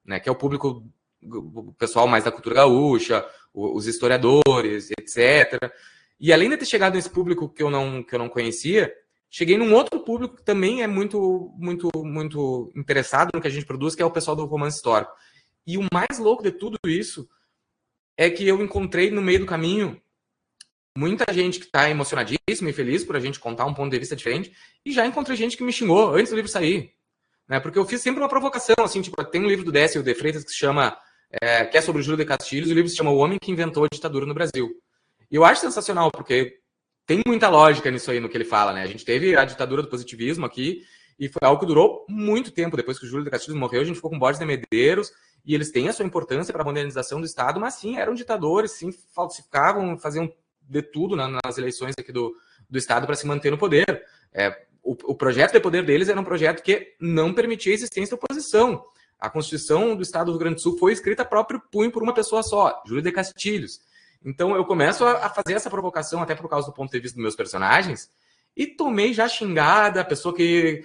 né? 0.05 0.19
Que 0.19 0.29
é 0.29 0.33
o 0.33 0.37
público, 0.37 0.85
o 1.23 1.73
pessoal 1.75 2.07
mais 2.07 2.25
da 2.25 2.33
cultura 2.33 2.57
gaúcha, 2.57 3.25
os 3.53 3.87
historiadores, 3.87 4.91
etc. 4.99 5.71
E 6.19 6.33
além 6.33 6.51
de 6.51 6.57
ter 6.57 6.67
chegado 6.67 6.95
nesse 6.95 7.11
público 7.11 7.49
que 7.49 7.63
eu 7.63 7.71
não, 7.71 8.03
que 8.03 8.15
eu 8.15 8.19
não 8.19 8.29
conhecia, 8.29 8.93
Cheguei 9.31 9.59
num 9.59 9.75
outro 9.75 10.01
público 10.01 10.37
que 10.37 10.43
também 10.43 10.83
é 10.83 10.87
muito, 10.87 11.53
muito, 11.57 11.91
muito 11.97 12.73
interessado 12.75 13.31
no 13.35 13.41
que 13.41 13.47
a 13.47 13.51
gente 13.51 13.67
produz, 13.67 13.95
que 13.95 14.03
é 14.03 14.07
o 14.07 14.11
pessoal 14.11 14.35
do 14.35 14.47
romance 14.47 14.79
histórico. 14.79 15.13
E 15.67 15.77
o 15.77 15.87
mais 15.93 16.19
louco 16.19 16.43
de 16.43 16.51
tudo 16.51 16.79
isso 16.87 17.29
é 18.17 18.31
que 18.31 18.49
eu 18.49 18.63
encontrei 18.63 19.11
no 19.11 19.21
meio 19.21 19.41
do 19.41 19.47
caminho 19.47 20.01
muita 20.97 21.33
gente 21.33 21.59
que 21.59 21.67
está 21.67 21.89
emocionadíssima 21.89 22.71
e 22.71 22.73
feliz 22.73 23.05
por 23.05 23.17
a 23.17 23.21
gente 23.21 23.39
contar 23.39 23.67
um 23.67 23.75
ponto 23.75 23.91
de 23.91 23.99
vista 23.99 24.17
diferente, 24.17 24.53
e 24.85 24.93
já 24.93 25.07
encontrei 25.07 25.37
gente 25.37 25.57
que 25.57 25.63
me 25.63 25.73
xingou 25.73 26.15
antes 26.15 26.31
do 26.31 26.37
livro 26.37 26.51
sair. 26.51 26.93
Né? 27.49 27.61
Porque 27.61 27.79
eu 27.79 27.85
fiz 27.85 28.01
sempre 28.01 28.21
uma 28.21 28.29
provocação, 28.29 28.77
assim, 28.81 29.01
tipo, 29.01 29.23
tem 29.25 29.43
um 29.43 29.49
livro 29.49 29.65
do 29.65 29.73
Décio 29.73 30.03
de 30.03 30.15
Freitas 30.15 30.45
que 30.45 30.51
se 30.51 30.57
chama, 30.57 30.97
é, 31.43 31.65
que 31.65 31.77
é 31.77 31.81
sobre 31.81 32.01
o 32.01 32.05
Júlio 32.05 32.19
de 32.19 32.25
Castilhos, 32.25 32.69
e 32.69 32.73
o 32.73 32.75
livro 32.75 32.91
se 32.91 32.97
chama 32.97 33.11
O 33.11 33.17
Homem 33.17 33.39
que 33.41 33.51
Inventou 33.51 33.85
a 33.85 33.89
Ditadura 33.91 34.27
no 34.27 34.35
Brasil. 34.35 34.71
E 35.31 35.37
eu 35.37 35.45
acho 35.45 35.61
sensacional, 35.61 36.11
porque 36.11 36.59
tem 37.09 37.23
muita 37.27 37.49
lógica 37.49 37.91
nisso 37.91 38.11
aí 38.11 38.21
no 38.21 38.29
que 38.29 38.37
ele 38.37 38.45
fala, 38.45 38.73
né? 38.73 38.83
A 38.83 38.87
gente 38.87 39.03
teve 39.03 39.35
a 39.35 39.43
ditadura 39.43 39.81
do 39.81 39.89
positivismo 39.89 40.45
aqui 40.45 40.83
e 41.19 41.27
foi 41.27 41.41
algo 41.43 41.59
que 41.59 41.67
durou 41.67 42.05
muito 42.07 42.51
tempo. 42.51 42.77
Depois 42.77 42.99
que 42.99 43.07
o 43.07 43.09
Júlio 43.09 43.25
de 43.25 43.31
Castilhos 43.31 43.59
morreu, 43.59 43.81
a 43.81 43.85
gente 43.85 43.97
ficou 43.97 44.11
com 44.11 44.19
Borges 44.19 44.39
de 44.39 44.45
Medeiros 44.45 45.11
e 45.43 45.55
eles 45.55 45.71
têm 45.71 45.89
a 45.89 45.93
sua 45.95 46.05
importância 46.05 46.53
para 46.53 46.61
a 46.61 46.65
modernização 46.67 47.19
do 47.19 47.27
Estado, 47.27 47.59
mas 47.59 47.75
sim, 47.75 47.97
eram 47.97 48.13
ditadores, 48.13 48.73
sim, 48.73 48.93
falsificavam, 49.15 49.97
faziam 49.99 50.31
de 50.69 50.83
tudo 50.83 51.17
nas 51.17 51.57
eleições 51.57 51.95
aqui 51.99 52.13
do, 52.13 52.35
do 52.69 52.79
Estado 52.79 53.07
para 53.07 53.17
se 53.17 53.27
manter 53.27 53.51
no 53.51 53.59
poder. 53.59 54.05
É, 54.33 54.51
o, 54.83 54.93
o, 54.93 55.15
projeto 55.15 55.53
de 55.53 55.61
poder 55.61 55.85
deles 55.85 56.09
era 56.09 56.21
um 56.21 56.25
projeto 56.25 56.63
que 56.63 56.95
não 57.01 57.33
permitia 57.33 57.73
a 57.73 57.75
existência 57.75 58.17
da 58.17 58.23
oposição. 58.23 58.85
A 59.19 59.29
Constituição 59.29 59.97
do 59.97 60.03
Estado 60.03 60.27
do 60.27 60.33
Rio 60.33 60.41
Grande 60.41 60.57
do 60.57 60.63
Sul 60.63 60.79
foi 60.79 60.93
escrita 60.93 61.23
a 61.23 61.27
próprio 61.27 61.61
punho 61.73 61.91
por 61.91 62.03
uma 62.03 62.15
pessoa 62.15 62.43
só, 62.43 62.83
Júlio 62.87 63.03
de 63.03 63.11
Castilhos. 63.11 63.81
Então 64.25 64.55
eu 64.55 64.65
começo 64.65 65.05
a, 65.05 65.29
fazer 65.29 65.55
essa 65.55 65.71
provocação, 65.71 66.23
até 66.23 66.35
por 66.35 66.49
causa 66.49 66.69
do 66.69 66.75
ponto 66.75 66.91
de 66.91 67.01
vista 67.01 67.17
dos 67.17 67.23
meus 67.23 67.37
personagens, 67.37 68.11
e 68.57 68.67
tomei 68.67 69.13
já 69.13 69.29
xingada, 69.29 70.01
a 70.01 70.05
pessoa 70.05 70.35
que. 70.35 70.83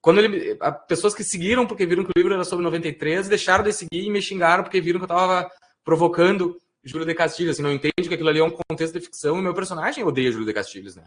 Quando 0.00 0.20
ele. 0.20 0.56
A, 0.60 0.70
pessoas 0.70 1.14
que 1.14 1.24
seguiram 1.24 1.66
porque 1.66 1.86
viram 1.86 2.04
que 2.04 2.10
o 2.10 2.18
livro 2.18 2.34
era 2.34 2.44
sobre 2.44 2.64
93, 2.64 3.28
deixaram 3.28 3.64
de 3.64 3.72
seguir 3.72 4.04
e 4.04 4.10
me 4.10 4.22
xingaram 4.22 4.62
porque 4.62 4.80
viram 4.80 5.00
que 5.00 5.04
eu 5.04 5.16
estava 5.16 5.50
provocando 5.84 6.56
Júlio 6.86 7.06
de 7.06 7.14
Castilhos. 7.14 7.56
Assim, 7.56 7.62
não 7.62 7.72
entende 7.72 8.08
que 8.08 8.14
aquilo 8.14 8.28
ali 8.28 8.38
é 8.38 8.44
um 8.44 8.50
contexto 8.50 8.94
de 8.94 9.00
ficção 9.00 9.38
e 9.38 9.42
meu 9.42 9.52
personagem 9.52 10.04
odeia 10.04 10.30
Júlio 10.30 10.46
de 10.46 10.52
Castilhos, 10.54 10.96
né? 10.96 11.04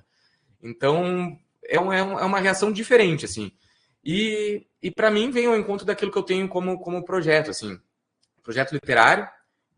Então 0.62 1.40
é, 1.66 1.80
um, 1.80 1.94
é, 1.94 2.04
um, 2.04 2.20
é 2.20 2.26
uma 2.26 2.40
reação 2.40 2.72
diferente, 2.72 3.26
assim. 3.26 3.52
E, 4.04 4.66
e 4.82 4.92
para 4.92 5.10
mim 5.10 5.32
vem 5.32 5.46
ao 5.46 5.58
encontro 5.58 5.86
daquilo 5.86 6.12
que 6.12 6.18
eu 6.18 6.24
tenho 6.24 6.48
como, 6.48 6.80
como 6.80 7.04
projeto, 7.04 7.52
assim. 7.52 7.80
Projeto 8.44 8.72
literário, 8.72 9.28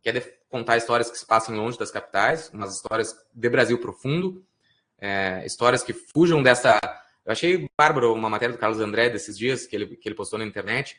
que 0.01 0.09
é 0.09 0.19
contar 0.49 0.77
histórias 0.77 1.09
que 1.09 1.17
se 1.17 1.25
passam 1.25 1.55
longe 1.55 1.77
das 1.77 1.91
capitais, 1.91 2.49
umas 2.53 2.75
histórias 2.75 3.15
de 3.33 3.49
Brasil 3.49 3.79
profundo, 3.79 4.43
é, 4.99 5.43
histórias 5.45 5.83
que 5.83 5.93
fujam 5.93 6.43
dessa, 6.43 6.79
Eu 7.25 7.31
achei 7.31 7.69
bárbaro 7.77 8.13
uma 8.13 8.29
matéria 8.29 8.53
do 8.53 8.59
Carlos 8.59 8.79
André 8.79 9.09
desses 9.09 9.37
dias, 9.37 9.65
que 9.65 9.75
ele, 9.75 9.95
que 9.95 10.07
ele 10.07 10.15
postou 10.15 10.37
na 10.37 10.45
internet, 10.45 10.97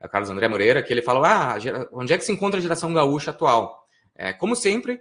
a 0.00 0.08
Carlos 0.08 0.30
André 0.30 0.48
Moreira, 0.48 0.82
que 0.82 0.92
ele 0.92 1.02
falou: 1.02 1.24
ah, 1.24 1.56
onde 1.92 2.12
é 2.12 2.18
que 2.18 2.24
se 2.24 2.32
encontra 2.32 2.58
a 2.58 2.62
geração 2.62 2.92
gaúcha 2.92 3.30
atual? 3.30 3.86
É, 4.20 4.34
como 4.34 4.54
sempre, 4.54 5.00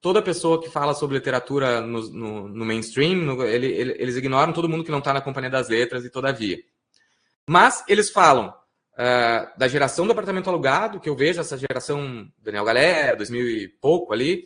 toda 0.00 0.22
pessoa 0.22 0.62
que 0.62 0.70
fala 0.70 0.94
sobre 0.94 1.16
literatura 1.16 1.80
no, 1.80 2.08
no, 2.08 2.48
no 2.48 2.64
mainstream, 2.64 3.16
no, 3.16 3.42
ele, 3.42 3.66
ele, 3.66 3.96
eles 3.98 4.14
ignoram 4.14 4.52
todo 4.52 4.68
mundo 4.68 4.84
que 4.84 4.92
não 4.92 5.00
está 5.00 5.12
na 5.12 5.20
Companhia 5.20 5.50
das 5.50 5.68
Letras 5.68 6.04
e 6.04 6.08
todavia. 6.10 6.56
Mas 7.48 7.82
eles 7.88 8.10
falam 8.10 8.50
uh, 8.92 9.58
da 9.58 9.66
geração 9.66 10.06
do 10.06 10.12
apartamento 10.12 10.48
alugado, 10.48 11.00
que 11.00 11.08
eu 11.08 11.16
vejo 11.16 11.40
essa 11.40 11.58
geração 11.58 12.30
Daniel 12.38 12.64
Galera, 12.64 13.16
2000 13.16 13.44
e 13.44 13.66
pouco 13.66 14.12
ali. 14.12 14.44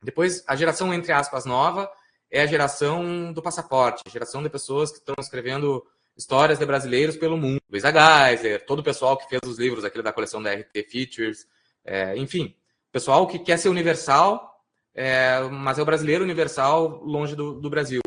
Depois, 0.00 0.44
a 0.46 0.54
geração, 0.54 0.94
entre 0.94 1.10
aspas, 1.10 1.44
nova, 1.44 1.90
é 2.30 2.42
a 2.42 2.46
geração 2.46 3.32
do 3.32 3.42
passaporte, 3.42 4.04
a 4.06 4.10
geração 4.10 4.44
de 4.44 4.48
pessoas 4.48 4.92
que 4.92 4.98
estão 4.98 5.16
escrevendo 5.18 5.84
histórias 6.16 6.60
de 6.60 6.64
brasileiros 6.64 7.16
pelo 7.16 7.36
mundo. 7.36 7.60
Luísa 7.68 7.90
Geiser, 7.90 8.64
todo 8.64 8.78
o 8.78 8.84
pessoal 8.84 9.16
que 9.16 9.28
fez 9.28 9.40
os 9.44 9.58
livros, 9.58 9.84
aquele 9.84 10.04
da 10.04 10.12
coleção 10.12 10.40
da 10.40 10.54
RT 10.54 10.86
Features, 10.88 11.48
é, 11.84 12.16
enfim, 12.16 12.54
pessoal 12.92 13.26
que 13.26 13.38
quer 13.38 13.58
ser 13.58 13.68
universal, 13.68 14.50
é, 14.94 15.40
mas 15.50 15.78
é 15.78 15.82
o 15.82 15.86
brasileiro 15.86 16.24
universal 16.24 17.02
longe 17.04 17.34
do, 17.36 17.60
do 17.60 17.70
Brasil. 17.70 18.00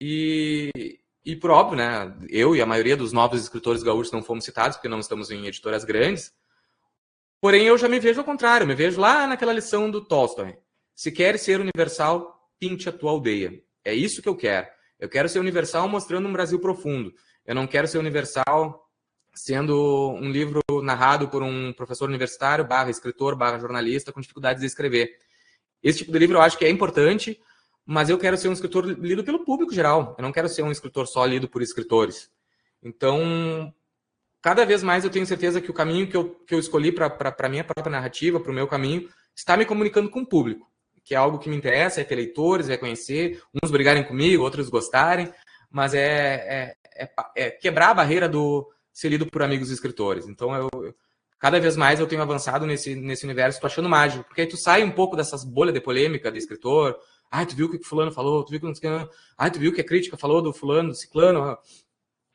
E, 0.00 0.70
e 1.24 1.36
por 1.36 1.50
óbvio, 1.50 1.76
né, 1.76 2.16
eu 2.28 2.56
e 2.56 2.62
a 2.62 2.66
maioria 2.66 2.96
dos 2.96 3.12
novos 3.12 3.40
escritores 3.40 3.82
gaúchos 3.82 4.12
não 4.12 4.22
fomos 4.22 4.44
citados, 4.44 4.76
porque 4.76 4.88
não 4.88 5.00
estamos 5.00 5.30
em 5.30 5.46
editoras 5.46 5.84
grandes, 5.84 6.32
porém 7.40 7.64
eu 7.66 7.78
já 7.78 7.88
me 7.88 8.00
vejo 8.00 8.20
ao 8.20 8.24
contrário, 8.24 8.66
me 8.66 8.74
vejo 8.74 9.00
lá 9.00 9.26
naquela 9.26 9.52
lição 9.52 9.90
do 9.90 10.04
Tolstói. 10.04 10.56
Se 10.94 11.10
quer 11.10 11.38
ser 11.38 11.60
universal, 11.60 12.50
pinte 12.58 12.88
a 12.88 12.92
tua 12.92 13.10
aldeia. 13.10 13.62
É 13.84 13.94
isso 13.94 14.22
que 14.22 14.28
eu 14.28 14.36
quero. 14.36 14.68
Eu 14.98 15.08
quero 15.08 15.28
ser 15.28 15.40
universal 15.40 15.88
mostrando 15.88 16.28
um 16.28 16.32
Brasil 16.32 16.60
profundo. 16.60 17.12
Eu 17.44 17.54
não 17.54 17.66
quero 17.66 17.88
ser 17.88 17.98
universal 17.98 18.81
sendo 19.34 20.10
um 20.12 20.30
livro 20.30 20.60
narrado 20.82 21.28
por 21.28 21.42
um 21.42 21.72
professor 21.72 22.08
universitário, 22.08 22.66
barra 22.66 22.90
escritor, 22.90 23.36
barra 23.36 23.58
jornalista, 23.58 24.12
com 24.12 24.20
dificuldades 24.20 24.60
de 24.60 24.66
escrever. 24.66 25.18
Esse 25.82 25.98
tipo 25.98 26.12
de 26.12 26.18
livro 26.18 26.36
eu 26.36 26.42
acho 26.42 26.58
que 26.58 26.64
é 26.64 26.70
importante, 26.70 27.40
mas 27.84 28.08
eu 28.08 28.18
quero 28.18 28.36
ser 28.36 28.48
um 28.48 28.52
escritor 28.52 28.86
lido 28.86 29.24
pelo 29.24 29.44
público 29.44 29.74
geral. 29.74 30.14
Eu 30.18 30.22
não 30.22 30.32
quero 30.32 30.48
ser 30.48 30.62
um 30.62 30.70
escritor 30.70 31.06
só 31.06 31.24
lido 31.24 31.48
por 31.48 31.62
escritores. 31.62 32.30
Então, 32.82 33.72
cada 34.40 34.64
vez 34.64 34.82
mais 34.82 35.04
eu 35.04 35.10
tenho 35.10 35.26
certeza 35.26 35.60
que 35.60 35.70
o 35.70 35.74
caminho 35.74 36.08
que 36.08 36.16
eu, 36.16 36.30
que 36.46 36.54
eu 36.54 36.58
escolhi 36.58 36.92
para 36.92 37.34
a 37.38 37.48
minha 37.48 37.64
própria 37.64 37.90
narrativa, 37.90 38.38
para 38.38 38.52
o 38.52 38.54
meu 38.54 38.66
caminho, 38.66 39.08
está 39.34 39.56
me 39.56 39.64
comunicando 39.64 40.10
com 40.10 40.20
o 40.20 40.26
público 40.26 40.72
que 41.04 41.14
é 41.14 41.18
algo 41.18 41.38
que 41.38 41.48
me 41.48 41.56
interessa, 41.56 42.00
é 42.00 42.04
ter 42.04 42.14
leitores, 42.14 42.68
é 42.68 42.76
conhecer, 42.76 43.42
uns 43.62 43.70
brigarem 43.70 44.04
comigo, 44.04 44.42
outros 44.42 44.68
gostarem, 44.68 45.32
mas 45.70 45.94
é, 45.94 46.04
é, 46.04 46.76
é, 46.96 47.10
é 47.36 47.50
quebrar 47.50 47.90
a 47.90 47.94
barreira 47.94 48.28
do 48.28 48.70
ser 48.92 49.08
lido 49.08 49.26
por 49.26 49.42
amigos 49.42 49.70
escritores. 49.70 50.26
Então, 50.26 50.54
eu, 50.54 50.94
cada 51.38 51.58
vez 51.58 51.76
mais 51.76 52.00
eu 52.00 52.06
tenho 52.06 52.22
avançado 52.22 52.66
nesse, 52.66 52.94
nesse 52.94 53.24
universo, 53.24 53.60
tô 53.60 53.66
achando 53.66 53.88
mágico, 53.88 54.24
porque 54.24 54.42
aí 54.42 54.46
tu 54.46 54.56
sai 54.56 54.84
um 54.84 54.90
pouco 54.90 55.16
dessas 55.16 55.44
bolhas 55.44 55.74
de 55.74 55.80
polêmica 55.80 56.30
de 56.30 56.38
escritor, 56.38 56.98
ai, 57.30 57.46
tu 57.46 57.56
viu 57.56 57.66
o 57.66 57.70
que 57.70 57.76
o 57.76 57.84
fulano 57.84 58.12
falou, 58.12 58.44
tu 58.44 58.50
viu 58.50 58.60
que 58.60 58.66
não 58.66 58.74
sei 58.74 58.90
ai, 59.38 59.50
tu 59.50 59.58
viu 59.58 59.72
que 59.72 59.80
a 59.80 59.84
crítica 59.84 60.16
falou 60.16 60.42
do 60.42 60.52
fulano, 60.52 60.90
do 60.90 60.94
ciclano. 60.94 61.56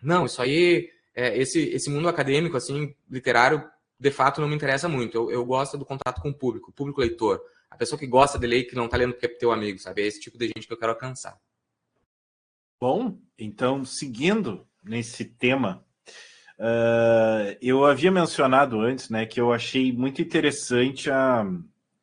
Não, 0.02 0.26
isso 0.26 0.41
aí, 0.41 0.89
é, 1.15 1.38
esse, 1.38 1.60
esse 1.70 1.89
mundo 1.89 2.08
acadêmico, 2.10 2.58
assim, 2.58 2.96
literário, 3.10 3.63
de 4.00 4.12
fato 4.12 4.41
não 4.41 4.48
me 4.48 4.56
interessa 4.56 4.88
muito. 4.88 5.17
Eu, 5.17 5.32
eu 5.32 5.46
gosto 5.46 5.78
do 5.78 5.86
contato 5.86 6.22
com 6.22 6.30
o 6.30 6.34
público, 6.34 6.70
o 6.72 6.74
público 6.74 7.02
leitor 7.02 7.41
a 7.70 7.76
pessoa 7.76 8.00
que 8.00 8.08
gosta 8.08 8.39
de 8.39 8.48
ler 8.48 8.60
e 8.60 8.63
que 8.63 8.76
não 8.76 8.86
está 8.86 8.98
lendo 8.98 9.13
porque 9.13 9.26
é 9.26 9.30
teu 9.30 9.52
amigo, 9.52 9.80
sabe? 9.80 10.02
É 10.02 10.08
esse 10.08 10.20
tipo 10.20 10.38
de 10.38 10.48
gente 10.48 10.67
que 10.67 10.74
eu 10.74 10.78
quero 10.78 10.93
alcançar. 10.93 11.39
Bom, 12.80 13.20
então, 13.38 13.84
seguindo 13.84 14.67
nesse 14.84 15.26
tema, 15.26 15.86
uh, 16.60 17.58
eu 17.62 17.86
havia 17.86 18.12
mencionado 18.12 18.80
antes, 18.80 19.10
né, 19.10 19.26
que 19.26 19.39
eu 19.39 19.52
achei 19.54 19.91
muito 19.91 20.22
interessante 20.22 21.10
a, 21.10 21.46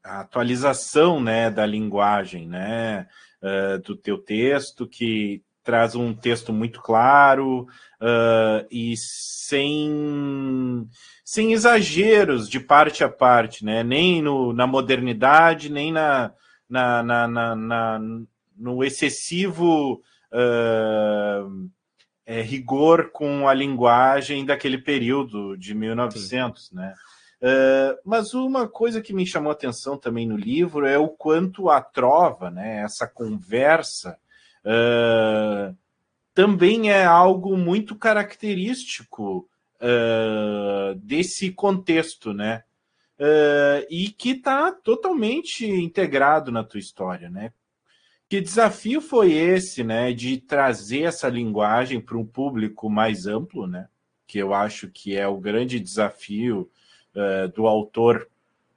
a 0.03 0.21
atualização, 0.21 1.21
né, 1.21 1.51
da 1.51 1.67
linguagem, 1.67 2.49
né, 2.49 3.07
uh, 3.43 3.79
do 3.81 3.97
teu 3.97 4.19
texto, 4.19 4.87
que 4.87 5.43
traz 5.65 5.97
um 5.97 6.13
texto 6.13 6.53
muito 6.53 6.81
claro 6.83 7.67
uh, 8.01 8.67
e 8.71 8.95
sem 8.97 10.87
sem 11.25 11.53
exageros 11.55 12.49
de 12.49 12.61
parte 12.61 13.03
a 13.03 13.09
parte, 13.09 13.65
né? 13.65 13.83
nem 13.83 14.21
no, 14.21 14.53
na 14.53 14.67
modernidade, 14.67 15.73
nem 15.73 15.91
na, 15.91 16.33
na, 16.69 17.03
na, 17.03 17.57
na 17.57 18.01
no 18.57 18.85
excessivo 18.85 20.03
uh, 20.31 21.71
é, 22.27 22.41
rigor 22.41 23.11
com 23.11 23.47
a 23.49 23.55
linguagem 23.55 24.45
daquele 24.45 24.79
período 24.79 25.57
de 25.57 25.75
1900. 25.75 26.73
Né? 26.73 26.95
Uh, 27.45 27.99
mas 28.05 28.33
uma 28.33 28.67
coisa 28.67 29.03
que 29.03 29.13
me 29.13 29.27
chamou 29.27 29.51
a 29.51 29.53
atenção 29.53 29.99
também 29.99 30.27
no 30.27 30.37
livro 30.37 30.87
é 30.87 30.97
o 30.97 31.09
quanto 31.09 31.69
a 31.69 31.79
trova, 31.79 32.51
né, 32.51 32.83
essa 32.83 33.07
conversa, 33.07 34.17
uh, 34.65 35.77
também 36.33 36.91
é 36.91 37.05
algo 37.05 37.55
muito 37.57 37.95
característico 37.95 39.47
uh, 39.77 40.95
desse 40.97 41.51
contexto, 41.51 42.33
né? 42.33 42.65
E 43.89 44.09
que 44.09 44.31
está 44.31 44.73
totalmente 44.73 45.65
integrado 45.65 46.51
na 46.51 46.65
tua 46.65 46.81
história, 46.81 47.31
né? 47.31 47.53
Que 48.29 48.41
desafio 48.41 49.01
foi 49.01 49.33
esse, 49.33 49.85
né, 49.85 50.13
de 50.13 50.39
trazer 50.39 51.03
essa 51.03 51.29
linguagem 51.29 52.01
para 52.01 52.17
um 52.17 52.25
público 52.25 52.89
mais 52.89 53.27
amplo, 53.27 53.67
né? 53.67 53.89
Que 54.27 54.39
eu 54.39 54.55
acho 54.55 54.89
que 54.89 55.17
é 55.17 55.29
o 55.29 55.39
grande 55.39 55.79
desafio 55.79 56.71
uh, 57.15 57.49
do 57.49 57.67
autor, 57.67 58.29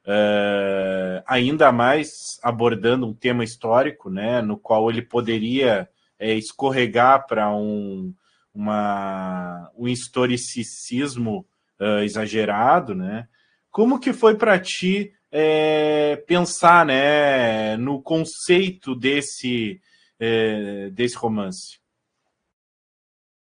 uh, 0.05 1.23
ainda 1.25 1.71
mais 1.71 2.39
abordando 2.43 3.07
um 3.07 3.13
tema 3.13 3.43
histórico, 3.43 4.09
né, 4.09 4.41
no 4.41 4.57
qual 4.57 4.89
ele 4.89 5.01
poderia 5.01 5.89
é, 6.19 6.33
escorregar 6.33 7.25
para 7.25 7.49
um, 7.55 8.13
uma, 8.53 9.71
um 9.77 9.87
historicismo 9.87 11.45
uh, 11.79 12.03
exagerado, 12.03 12.93
né? 12.93 13.27
Como 13.71 13.99
que 13.99 14.11
foi 14.11 14.35
para 14.35 14.59
ti 14.59 15.13
é, 15.31 16.15
pensar, 16.27 16.85
né, 16.85 17.77
no 17.77 18.01
conceito 18.01 18.95
desse 18.95 19.81
é, 20.19 20.89
desse 20.91 21.15
romance? 21.15 21.79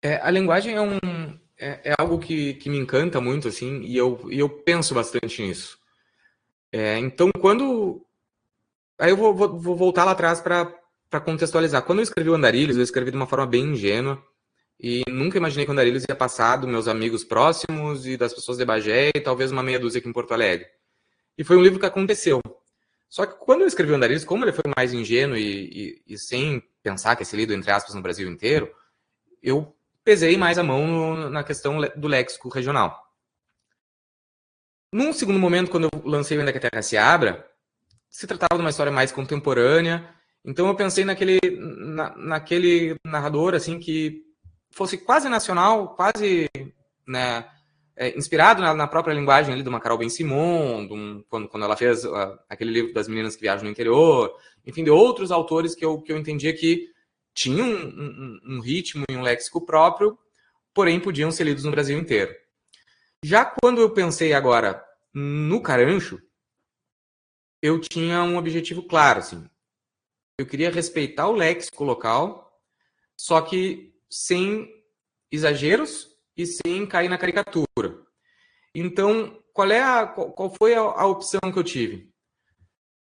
É, 0.02 0.16
a 0.22 0.30
linguagem 0.30 0.74
é 0.74 0.80
um 0.80 0.98
é, 1.58 1.90
é, 1.90 1.94
algo 1.98 2.18
que, 2.18 2.54
que 2.54 2.70
me 2.70 2.78
encanta 2.78 3.20
muito, 3.20 3.48
assim, 3.48 3.82
e 3.82 3.96
eu, 3.96 4.28
e 4.30 4.38
eu 4.38 4.48
penso 4.48 4.94
bastante 4.94 5.42
nisso. 5.42 5.78
É, 6.72 6.98
então, 6.98 7.30
quando 7.40 8.04
aí 8.98 9.10
eu 9.10 9.16
vou, 9.16 9.34
vou, 9.34 9.58
vou 9.58 9.76
voltar 9.76 10.04
lá 10.04 10.12
atrás 10.12 10.40
para 10.40 11.20
contextualizar. 11.20 11.82
Quando 11.82 12.00
eu 12.00 12.02
escrevi 12.04 12.30
o 12.30 12.34
Andarilhos, 12.34 12.76
eu 12.76 12.82
escrevi 12.82 13.10
de 13.10 13.16
uma 13.16 13.26
forma 13.26 13.46
bem 13.46 13.64
ingênua. 13.64 14.22
E 14.80 15.02
nunca 15.08 15.38
imaginei 15.38 15.64
que 15.64 15.70
o 15.70 15.72
Andarilhos 15.72 16.04
ia 16.08 16.14
passar 16.14 16.56
dos 16.56 16.70
meus 16.70 16.86
amigos 16.86 17.24
próximos 17.24 18.06
e 18.06 18.16
das 18.16 18.32
pessoas 18.32 18.58
de 18.58 18.64
Bagé 18.64 19.10
e 19.14 19.20
talvez 19.20 19.50
uma 19.50 19.62
meia 19.62 19.78
dúzia 19.78 19.98
aqui 19.98 20.08
em 20.08 20.12
Porto 20.12 20.32
Alegre. 20.32 20.66
E 21.38 21.44
foi 21.44 21.56
um 21.56 21.62
livro 21.62 21.78
que 21.78 21.86
aconteceu. 21.86 22.40
Só 23.08 23.24
que 23.24 23.38
quando 23.38 23.62
eu 23.62 23.68
escrevi 23.68 23.92
o 23.92 23.94
Andarilhos, 23.94 24.24
como 24.24 24.44
ele 24.44 24.52
foi 24.52 24.64
mais 24.76 24.92
ingênuo 24.92 25.36
e, 25.36 26.02
e, 26.06 26.14
e, 26.14 26.18
sem 26.18 26.62
pensar 26.82 27.16
que 27.16 27.24
ser 27.24 27.36
lido, 27.36 27.54
entre 27.54 27.70
aspas, 27.70 27.94
no 27.94 28.02
Brasil 28.02 28.28
inteiro, 28.28 28.70
eu 29.42 29.74
pesei 30.04 30.36
mais 30.36 30.58
a 30.58 30.62
mão 30.62 30.86
no, 30.86 31.30
na 31.30 31.44
questão 31.44 31.80
do 31.96 32.08
léxico 32.08 32.48
regional. 32.48 33.08
Num 34.92 35.12
segundo 35.12 35.38
momento, 35.38 35.70
quando 35.70 35.88
eu 35.92 36.02
lancei 36.04 36.36
o 36.36 36.40
Ainda 36.40 36.52
que 36.52 36.58
a 36.58 36.70
Terra 36.70 36.82
se 36.82 36.96
Abra, 36.96 37.48
se 38.10 38.26
tratava 38.26 38.56
de 38.56 38.60
uma 38.60 38.70
história 38.70 38.92
mais 38.92 39.12
contemporânea, 39.12 40.12
então 40.44 40.66
eu 40.66 40.74
pensei 40.74 41.04
naquele, 41.04 41.38
na, 41.50 42.16
naquele 42.16 42.96
narrador 43.04 43.54
assim 43.54 43.78
que 43.78 44.24
fosse 44.70 44.98
quase 44.98 45.28
nacional, 45.28 45.94
quase 45.94 46.48
né, 47.06 47.46
é, 47.98 48.16
inspirado 48.16 48.62
na, 48.62 48.72
na, 48.72 48.86
própria 48.86 49.12
linguagem 49.12 49.52
ali 49.52 49.62
de 49.62 49.68
uma 49.68 49.80
Ben-Simon, 49.80 50.86
quando, 51.28 51.48
quando 51.48 51.64
ela 51.64 51.76
fez 51.76 52.04
uh, 52.04 52.38
aquele 52.48 52.70
livro 52.70 52.92
das 52.94 53.08
meninas 53.08 53.34
que 53.34 53.42
viajam 53.42 53.64
no 53.64 53.70
interior, 53.70 54.32
enfim, 54.64 54.84
de 54.84 54.90
outros 54.90 55.32
autores 55.32 55.74
que 55.74 55.84
eu, 55.84 56.00
que 56.00 56.12
eu 56.12 56.16
entendia 56.16 56.54
que 56.54 56.92
tinham 57.34 57.66
um, 57.66 58.38
um, 58.46 58.56
um 58.56 58.60
ritmo 58.60 59.04
e 59.10 59.16
um 59.16 59.22
léxico 59.22 59.66
próprio, 59.66 60.16
porém 60.72 61.00
podiam 61.00 61.32
ser 61.32 61.42
lidos 61.44 61.64
no 61.64 61.72
Brasil 61.72 61.98
inteiro. 61.98 62.32
Já 63.24 63.44
quando 63.44 63.80
eu 63.80 63.90
pensei 63.90 64.32
agora 64.32 64.80
no 65.12 65.60
Carancho, 65.60 66.20
eu 67.60 67.80
tinha 67.80 68.22
um 68.22 68.36
objetivo 68.36 68.84
claro, 68.84 69.18
assim. 69.18 69.44
Eu 70.38 70.46
queria 70.46 70.70
respeitar 70.70 71.26
o 71.26 71.34
léxico 71.34 71.82
local, 71.82 72.62
só 73.16 73.40
que 73.40 73.92
sem 74.08 74.72
exageros 75.32 76.07
e 76.38 76.46
sem 76.46 76.86
cair 76.86 77.08
na 77.08 77.18
caricatura. 77.18 77.66
Então, 78.72 79.42
qual 79.52 79.70
é 79.72 79.82
a 79.82 80.06
qual 80.06 80.54
foi 80.56 80.74
a, 80.74 80.80
a 80.80 81.06
opção 81.06 81.40
que 81.52 81.58
eu 81.58 81.64
tive? 81.64 82.08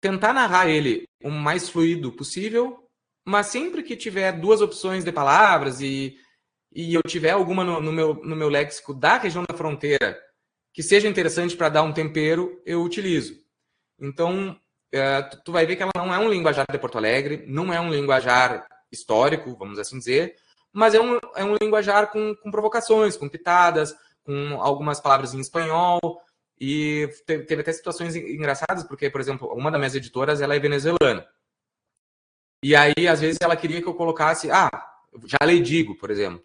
Tentar 0.03 0.35
narrar 0.35 0.69
ele 0.69 1.09
o 1.25 1.31
mais 1.31 1.71
fluido 1.71 2.13
possível, 2.13 2.87
mas 3.25 3.47
sempre 3.47 3.83
que 3.83 3.97
tiver 3.97 4.33
duas 4.33 4.61
opções 4.61 5.05
de 5.05 5.11
palavras 5.11 5.81
e, 5.81 6.17
e 6.75 6.93
eu 6.93 7.03
tiver 7.03 7.31
alguma 7.31 7.65
no, 7.65 7.81
no 7.81 7.93
meu, 7.93 8.15
no 8.15 8.37
meu 8.37 8.51
léxico 8.51 8.93
da 8.93 9.17
região 9.17 9.45
da 9.49 9.57
fronteira 9.57 10.21
que 10.75 10.83
seja 10.83 11.09
interessante 11.09 11.57
para 11.57 11.69
dar 11.69 11.83
um 11.83 11.93
tempero, 11.93 12.61
eu 12.67 12.83
utilizo. 12.83 13.37
Então, 14.01 14.59
é, 14.91 15.23
tu, 15.23 15.43
tu 15.45 15.53
vai 15.53 15.67
ver 15.67 15.77
que 15.77 15.83
ela 15.83 15.93
não 15.95 16.13
é 16.13 16.19
um 16.19 16.31
linguajar 16.31 16.67
de 16.71 16.79
Porto 16.79 16.99
Alegre, 16.99 17.45
não 17.47 17.73
é 17.73 17.81
um 17.81 17.93
linguajar 17.93 18.67
histórico, 18.91 19.57
vamos 19.57 19.79
assim 19.79 19.99
dizer, 19.99 20.35
mas 20.73 20.95
é 20.95 21.01
um, 21.01 21.19
é 21.37 21.45
um 21.45 21.57
linguajar 21.61 22.11
com, 22.11 22.35
com 22.37 22.51
provocações, 22.51 23.17
com 23.17 23.29
pitadas, 23.29 23.95
com 24.25 24.61
algumas 24.61 25.01
palavras 25.01 25.35
em 25.35 25.41
espanhol, 25.41 26.01
e 26.61 27.09
teve, 27.27 27.45
teve, 27.45 27.61
até 27.63 27.73
situações 27.73 28.15
engraçadas, 28.15 28.85
porque, 28.85 29.11
por 29.11 29.21
exemplo, 29.21 29.53
uma 29.53 29.71
das 29.71 29.81
minhas 29.81 29.95
editoras 29.95 30.41
ela 30.41 30.55
é 30.55 30.61
venezuelana. 30.61 31.27
E 32.63 32.77
aí, 32.77 33.09
às 33.09 33.21
vezes, 33.21 33.39
ela 33.41 33.57
queria 33.57 33.83
que 33.83 33.89
eu 33.89 33.95
colocasse, 33.95 34.51
ah, 34.51 34.71
já 35.27 35.45
lhe 35.45 35.61
digo, 35.61 35.97
por 35.97 36.11
exemplo. 36.11 36.43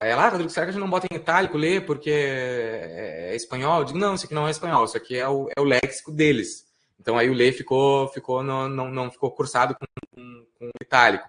Aí 0.00 0.10
ela, 0.10 0.26
ah, 0.26 0.28
Rodrigo, 0.28 0.50
será 0.50 0.66
que 0.66 0.70
a 0.70 0.72
gente 0.72 0.80
não 0.80 0.90
bota 0.90 1.06
em 1.10 1.16
itálico 1.16 1.56
ler 1.56 1.86
porque 1.86 2.10
é, 2.10 3.30
é 3.32 3.36
espanhol? 3.36 3.80
Eu 3.80 3.84
digo, 3.84 3.98
não, 3.98 4.14
isso 4.14 4.26
aqui 4.26 4.34
não 4.34 4.46
é 4.46 4.50
espanhol, 4.50 4.84
isso 4.84 4.96
aqui 4.96 5.16
é 5.16 5.28
o, 5.28 5.48
é 5.56 5.60
o 5.60 5.64
léxico 5.64 6.12
deles. 6.12 6.66
Então 7.00 7.16
aí 7.16 7.30
o 7.30 7.34
ler 7.34 7.52
ficou, 7.52 8.08
ficou 8.08 8.42
não, 8.42 8.68
não, 8.68 8.90
não 8.90 9.10
ficou 9.10 9.30
cursado 9.30 9.74
com, 9.74 9.86
com, 10.14 10.46
com 10.58 10.70
itálico. 10.82 11.26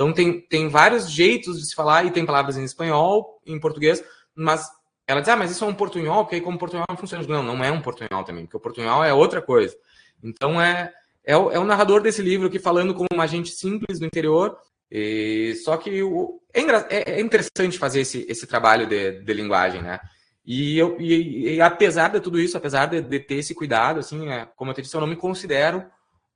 Então 0.00 0.14
tem, 0.14 0.40
tem 0.40 0.66
vários 0.66 1.10
jeitos 1.10 1.60
de 1.60 1.66
se 1.66 1.74
falar 1.74 2.06
e 2.06 2.10
tem 2.10 2.24
palavras 2.24 2.56
em 2.56 2.64
espanhol, 2.64 3.38
em 3.44 3.60
português, 3.60 4.02
mas 4.34 4.66
ela 5.06 5.20
diz, 5.20 5.28
ah, 5.28 5.36
mas 5.36 5.50
isso 5.50 5.62
é 5.62 5.66
um 5.66 5.74
portunhol, 5.74 6.24
porque 6.24 6.36
aí 6.36 6.40
como 6.40 6.56
portunhol 6.56 6.86
não 6.88 6.96
funciona. 6.96 7.22
Não, 7.28 7.42
não 7.42 7.62
é 7.62 7.70
um 7.70 7.82
portunhol 7.82 8.24
também, 8.24 8.46
porque 8.46 8.56
o 8.56 8.60
portunhol 8.60 9.04
é 9.04 9.12
outra 9.12 9.42
coisa. 9.42 9.76
Então 10.24 10.58
é, 10.58 10.90
é, 11.22 11.36
o, 11.36 11.50
é 11.50 11.58
o 11.58 11.66
narrador 11.66 12.00
desse 12.00 12.22
livro 12.22 12.46
aqui 12.46 12.58
falando 12.58 12.94
como 12.94 13.08
uma 13.12 13.26
gente 13.26 13.50
simples 13.50 13.98
do 13.98 14.06
interior, 14.06 14.56
e, 14.90 15.54
só 15.56 15.76
que 15.76 16.02
o, 16.02 16.40
é, 16.54 16.62
é, 16.62 17.16
é, 17.16 17.20
interessante 17.20 17.78
fazer 17.78 18.00
esse, 18.00 18.24
esse 18.26 18.46
trabalho 18.46 18.86
de, 18.86 19.20
de 19.20 19.34
linguagem, 19.34 19.82
né? 19.82 20.00
E, 20.46 20.78
eu, 20.78 20.98
e, 20.98 21.56
e, 21.56 21.60
apesar 21.60 22.08
de 22.08 22.20
tudo 22.20 22.40
isso, 22.40 22.56
apesar 22.56 22.86
de, 22.86 23.02
de 23.02 23.20
ter 23.20 23.34
esse 23.34 23.54
cuidado, 23.54 24.00
assim, 24.00 24.30
é, 24.30 24.48
como 24.56 24.70
eu 24.70 24.74
te 24.74 24.80
disse, 24.80 24.96
eu 24.96 25.00
não 25.02 25.06
me 25.06 25.16
considero 25.16 25.84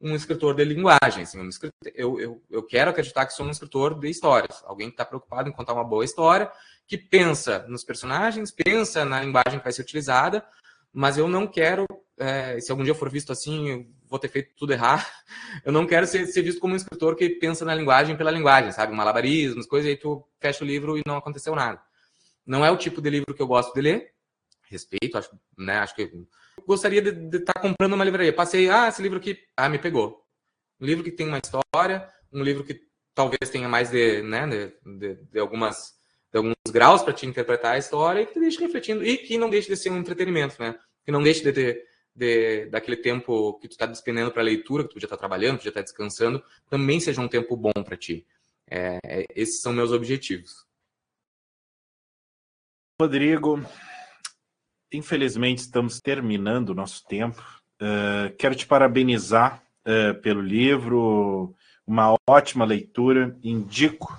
um 0.04 0.14
escritor 0.14 0.54
de 0.54 0.64
linguagem. 0.64 1.22
Assim, 1.22 1.38
eu, 1.94 2.20
eu, 2.20 2.42
eu 2.50 2.62
quero 2.62 2.90
acreditar 2.90 3.24
que 3.24 3.32
sou 3.32 3.46
um 3.46 3.50
escritor 3.50 3.98
de 3.98 4.10
histórias. 4.10 4.62
Alguém 4.66 4.88
que 4.88 4.94
está 4.94 5.04
preocupado 5.04 5.48
em 5.48 5.52
contar 5.52 5.72
uma 5.72 5.82
boa 5.82 6.04
história, 6.04 6.50
que 6.86 6.98
pensa 6.98 7.64
nos 7.68 7.82
personagens, 7.82 8.50
pensa 8.50 9.04
na 9.04 9.20
linguagem 9.20 9.58
que 9.58 9.64
vai 9.64 9.72
ser 9.72 9.80
utilizada, 9.80 10.44
mas 10.92 11.16
eu 11.16 11.26
não 11.26 11.46
quero, 11.46 11.86
é, 12.18 12.60
se 12.60 12.70
algum 12.70 12.84
dia 12.84 12.94
for 12.94 13.10
visto 13.10 13.32
assim, 13.32 13.70
eu 13.70 13.86
vou 14.06 14.18
ter 14.18 14.28
feito 14.28 14.50
tudo 14.54 14.74
errado. 14.74 15.04
Eu 15.64 15.72
não 15.72 15.86
quero 15.86 16.06
ser, 16.06 16.26
ser, 16.26 16.42
visto 16.42 16.60
como 16.60 16.74
um 16.74 16.76
escritor 16.76 17.16
que 17.16 17.28
pensa 17.30 17.64
na 17.64 17.74
linguagem 17.74 18.16
pela 18.16 18.30
linguagem, 18.30 18.70
sabe? 18.70 18.92
Malabarismos, 18.92 19.66
coisas, 19.66 19.88
aí 19.88 19.96
tu 19.96 20.24
fecha 20.38 20.62
o 20.62 20.66
livro 20.66 20.98
e 20.98 21.02
não 21.06 21.16
aconteceu 21.16 21.54
nada. 21.54 21.80
Não 22.46 22.64
é 22.64 22.70
o 22.70 22.76
tipo 22.76 23.00
de 23.00 23.08
livro 23.08 23.34
que 23.34 23.40
eu 23.40 23.46
gosto 23.46 23.72
de 23.72 23.80
ler. 23.80 24.12
Respeito, 24.68 25.16
acho, 25.16 25.30
né? 25.56 25.78
Acho 25.78 25.94
que 25.94 26.10
gostaria 26.66 27.00
de 27.00 27.36
estar 27.36 27.52
tá 27.54 27.60
comprando 27.60 27.94
uma 27.94 28.04
livraria. 28.04 28.32
Passei, 28.32 28.68
ah, 28.70 28.88
esse 28.88 29.02
livro 29.02 29.18
aqui, 29.18 29.38
ah, 29.56 29.68
me 29.68 29.78
pegou. 29.78 30.24
Um 30.80 30.86
livro 30.86 31.04
que 31.04 31.10
tem 31.10 31.26
uma 31.26 31.38
história, 31.38 32.08
um 32.32 32.42
livro 32.42 32.64
que 32.64 32.80
talvez 33.14 33.50
tenha 33.50 33.68
mais 33.68 33.90
de, 33.90 34.22
né, 34.22 34.46
de, 34.46 34.98
de, 34.98 35.14
de 35.30 35.38
algumas 35.38 35.94
de 36.32 36.38
alguns 36.38 36.54
graus 36.68 37.02
para 37.02 37.12
te 37.12 37.26
interpretar 37.26 37.74
a 37.74 37.78
história 37.78 38.20
e 38.20 38.26
que 38.26 38.32
te 38.32 38.40
deixe 38.40 38.58
refletindo 38.58 39.04
e 39.06 39.16
que 39.16 39.38
não 39.38 39.48
deixe 39.48 39.68
de 39.68 39.76
ser 39.76 39.90
um 39.90 39.98
entretenimento, 39.98 40.56
né? 40.58 40.76
Que 41.04 41.12
não 41.12 41.22
deixe 41.22 41.44
de 41.44 41.52
ter 41.52 41.84
de, 42.14 42.66
daquele 42.66 42.96
tempo 42.96 43.58
que 43.60 43.68
tu 43.68 43.72
está 43.72 43.86
despendendo 43.86 44.32
para 44.32 44.42
leitura, 44.42 44.82
que 44.82 44.94
tu 44.94 45.00
já 45.00 45.06
está 45.06 45.16
trabalhando, 45.16 45.58
que 45.58 45.64
já 45.64 45.70
está 45.70 45.80
descansando, 45.80 46.42
também 46.68 47.00
seja 47.00 47.20
um 47.20 47.28
tempo 47.28 47.56
bom 47.56 47.72
para 47.72 47.96
ti. 47.96 48.26
É, 48.68 48.98
é, 49.04 49.24
esses 49.34 49.60
são 49.60 49.72
meus 49.72 49.92
objetivos. 49.92 50.64
Rodrigo, 53.00 53.60
infelizmente 54.96 55.58
estamos 55.58 56.00
terminando 56.00 56.70
o 56.70 56.74
nosso 56.74 57.04
tempo. 57.06 57.42
Uh, 57.80 58.34
quero 58.38 58.54
te 58.54 58.66
parabenizar 58.66 59.62
uh, 59.86 60.20
pelo 60.20 60.40
livro, 60.40 61.54
uma 61.86 62.16
ótima 62.28 62.64
leitura. 62.64 63.36
Indico 63.42 64.16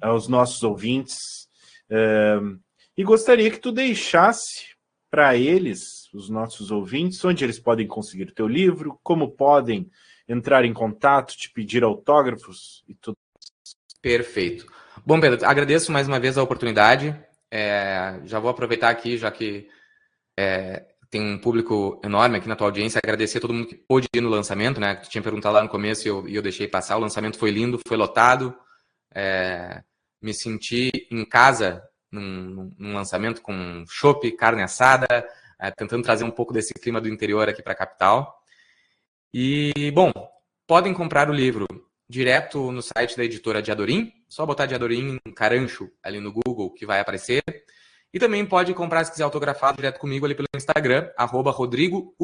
aos 0.00 0.28
nossos 0.28 0.62
ouvintes 0.62 1.48
uh, 1.90 2.58
e 2.96 3.04
gostaria 3.04 3.50
que 3.50 3.58
tu 3.58 3.72
deixasse 3.72 4.76
para 5.10 5.36
eles, 5.36 6.12
os 6.12 6.28
nossos 6.28 6.70
ouvintes, 6.70 7.24
onde 7.24 7.44
eles 7.44 7.58
podem 7.58 7.86
conseguir 7.86 8.32
teu 8.32 8.46
livro, 8.46 8.98
como 9.02 9.30
podem 9.30 9.90
entrar 10.28 10.64
em 10.64 10.72
contato, 10.72 11.36
te 11.36 11.50
pedir 11.50 11.84
autógrafos 11.84 12.84
e 12.88 12.94
tudo. 12.94 13.16
Perfeito. 14.02 14.66
Bom, 15.04 15.20
Pedro, 15.20 15.46
agradeço 15.46 15.92
mais 15.92 16.08
uma 16.08 16.18
vez 16.18 16.36
a 16.36 16.42
oportunidade. 16.42 17.16
É, 17.50 18.20
já 18.24 18.40
vou 18.40 18.50
aproveitar 18.50 18.90
aqui, 18.90 19.16
já 19.16 19.30
que 19.30 19.68
é, 20.38 20.84
tem 21.10 21.20
um 21.20 21.38
público 21.38 22.00
enorme 22.04 22.38
aqui 22.38 22.48
na 22.48 22.56
tua 22.56 22.66
audiência, 22.66 23.00
agradecer 23.02 23.38
a 23.38 23.40
todo 23.40 23.54
mundo 23.54 23.68
que 23.68 23.74
pôde 23.74 24.06
ir 24.14 24.20
no 24.20 24.28
lançamento, 24.28 24.80
né? 24.80 24.96
Que 24.96 25.04
tu 25.04 25.10
tinha 25.10 25.22
perguntado 25.22 25.54
lá 25.54 25.62
no 25.62 25.68
começo 25.68 26.06
e 26.06 26.10
eu, 26.10 26.28
eu 26.28 26.42
deixei 26.42 26.68
passar. 26.68 26.96
O 26.96 27.00
lançamento 27.00 27.38
foi 27.38 27.50
lindo, 27.50 27.80
foi 27.86 27.96
lotado. 27.96 28.54
É, 29.14 29.82
me 30.20 30.34
senti 30.34 30.90
em 31.10 31.24
casa 31.24 31.82
num, 32.10 32.72
num 32.78 32.94
lançamento 32.94 33.40
com 33.40 33.84
chopp, 33.88 34.30
carne 34.32 34.62
assada, 34.62 35.06
é, 35.58 35.70
tentando 35.70 36.02
trazer 36.02 36.24
um 36.24 36.30
pouco 36.30 36.52
desse 36.52 36.74
clima 36.74 37.00
do 37.00 37.08
interior 37.08 37.48
aqui 37.48 37.62
para 37.62 37.72
a 37.72 37.76
capital. 37.76 38.42
E, 39.32 39.90
bom, 39.92 40.12
podem 40.66 40.92
comprar 40.92 41.30
o 41.30 41.32
livro 41.32 41.66
direto 42.08 42.70
no 42.72 42.82
site 42.82 43.16
da 43.16 43.24
editora 43.24 43.62
Diadorim, 43.62 44.12
só 44.28 44.46
botar 44.46 44.66
Diadorim 44.66 45.18
Carancho 45.34 45.90
ali 46.02 46.20
no 46.20 46.32
Google 46.32 46.72
que 46.72 46.86
vai 46.86 47.00
aparecer. 47.00 47.42
E 48.16 48.18
também 48.18 48.46
pode 48.46 48.72
comprar, 48.72 49.04
se 49.04 49.10
quiser 49.10 49.24
autografado, 49.24 49.76
direto 49.76 50.00
comigo 50.00 50.24
ali 50.24 50.34
pelo 50.34 50.48
Instagram, 50.56 51.10
arroba 51.18 51.50
Rodrigo 51.50 52.16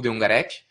de 0.00 0.08
Ungarete. 0.08 0.66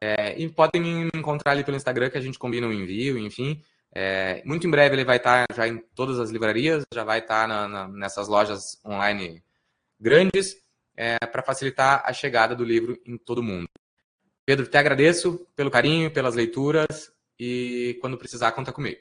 É, 0.00 0.38
e 0.40 0.48
podem 0.48 0.80
me 0.80 1.10
encontrar 1.12 1.50
ali 1.50 1.64
pelo 1.64 1.76
Instagram 1.76 2.08
que 2.08 2.16
a 2.16 2.20
gente 2.20 2.38
combina 2.38 2.68
o 2.68 2.72
envio, 2.72 3.18
enfim. 3.18 3.60
É, 3.92 4.44
muito 4.44 4.64
em 4.64 4.70
breve 4.70 4.94
ele 4.94 5.04
vai 5.04 5.16
estar 5.16 5.44
já 5.56 5.66
em 5.66 5.78
todas 5.92 6.20
as 6.20 6.30
livrarias, 6.30 6.84
já 6.94 7.02
vai 7.02 7.18
estar 7.18 7.48
nessas 7.88 8.28
lojas 8.28 8.80
online 8.86 9.42
grandes, 9.98 10.56
é, 10.96 11.18
para 11.18 11.42
facilitar 11.42 12.00
a 12.06 12.12
chegada 12.12 12.54
do 12.54 12.64
livro 12.64 12.96
em 13.04 13.18
todo 13.18 13.42
mundo. 13.42 13.68
Pedro, 14.46 14.68
te 14.68 14.76
agradeço 14.76 15.48
pelo 15.56 15.68
carinho, 15.68 16.12
pelas 16.12 16.36
leituras 16.36 17.10
e 17.36 17.98
quando 18.00 18.16
precisar, 18.16 18.52
conta 18.52 18.72
comigo. 18.72 19.00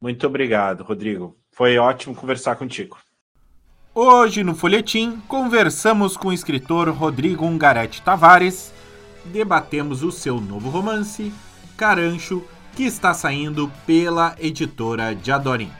Muito 0.00 0.26
obrigado, 0.26 0.82
Rodrigo. 0.82 1.36
Foi 1.52 1.76
ótimo 1.76 2.14
conversar 2.14 2.56
contigo. 2.56 2.96
Hoje 3.94 4.42
no 4.42 4.54
Folhetim, 4.54 5.20
conversamos 5.28 6.16
com 6.16 6.28
o 6.28 6.32
escritor 6.32 6.88
Rodrigo 6.88 7.44
Ungarete 7.44 8.00
Tavares, 8.00 8.72
debatemos 9.26 10.02
o 10.02 10.10
seu 10.10 10.40
novo 10.40 10.70
romance, 10.70 11.32
Carancho, 11.76 12.42
que 12.74 12.84
está 12.84 13.12
saindo 13.12 13.70
pela 13.84 14.36
editora 14.38 15.14
Diadorim. 15.14 15.70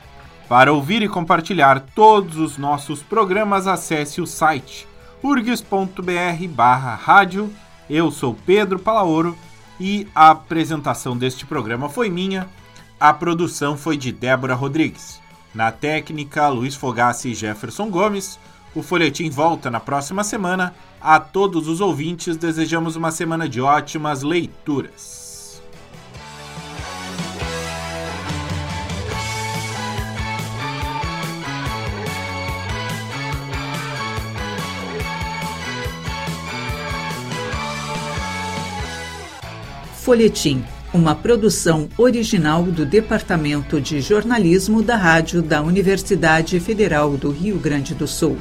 Para 0.47 0.73
ouvir 0.73 1.01
e 1.01 1.07
compartilhar 1.07 1.79
todos 1.95 2.37
os 2.37 2.57
nossos 2.57 3.01
programas, 3.01 3.65
acesse 3.65 4.19
o 4.19 4.27
site 4.27 4.85
urgs.br 5.23 6.47
barra 6.49 6.95
rádio. 6.95 7.49
Eu 7.89 8.11
sou 8.11 8.35
Pedro 8.45 8.77
Palaoro 8.77 9.37
e 9.79 10.07
a 10.13 10.31
apresentação 10.31 11.17
deste 11.17 11.45
programa 11.45 11.87
foi 11.87 12.09
minha, 12.09 12.49
a 13.01 13.11
produção 13.11 13.75
foi 13.75 13.97
de 13.97 14.11
Débora 14.11 14.53
Rodrigues. 14.53 15.19
Na 15.55 15.71
técnica, 15.71 16.47
Luiz 16.49 16.75
Fogassi 16.75 17.29
e 17.29 17.33
Jefferson 17.33 17.89
Gomes. 17.89 18.37
O 18.75 18.83
Folhetim 18.83 19.27
volta 19.27 19.71
na 19.71 19.79
próxima 19.79 20.23
semana. 20.23 20.75
A 21.01 21.19
todos 21.19 21.67
os 21.67 21.81
ouvintes, 21.81 22.37
desejamos 22.37 22.95
uma 22.95 23.09
semana 23.09 23.49
de 23.49 23.59
ótimas 23.59 24.21
leituras. 24.21 25.63
Folhetim, 39.95 40.63
uma 40.93 41.15
produção 41.15 41.87
original 41.97 42.63
do 42.63 42.85
Departamento 42.85 43.79
de 43.79 44.01
Jornalismo 44.01 44.83
da 44.83 44.97
Rádio 44.97 45.41
da 45.41 45.61
Universidade 45.61 46.59
Federal 46.59 47.15
do 47.15 47.31
Rio 47.31 47.57
Grande 47.57 47.95
do 47.95 48.05
Sul. 48.05 48.37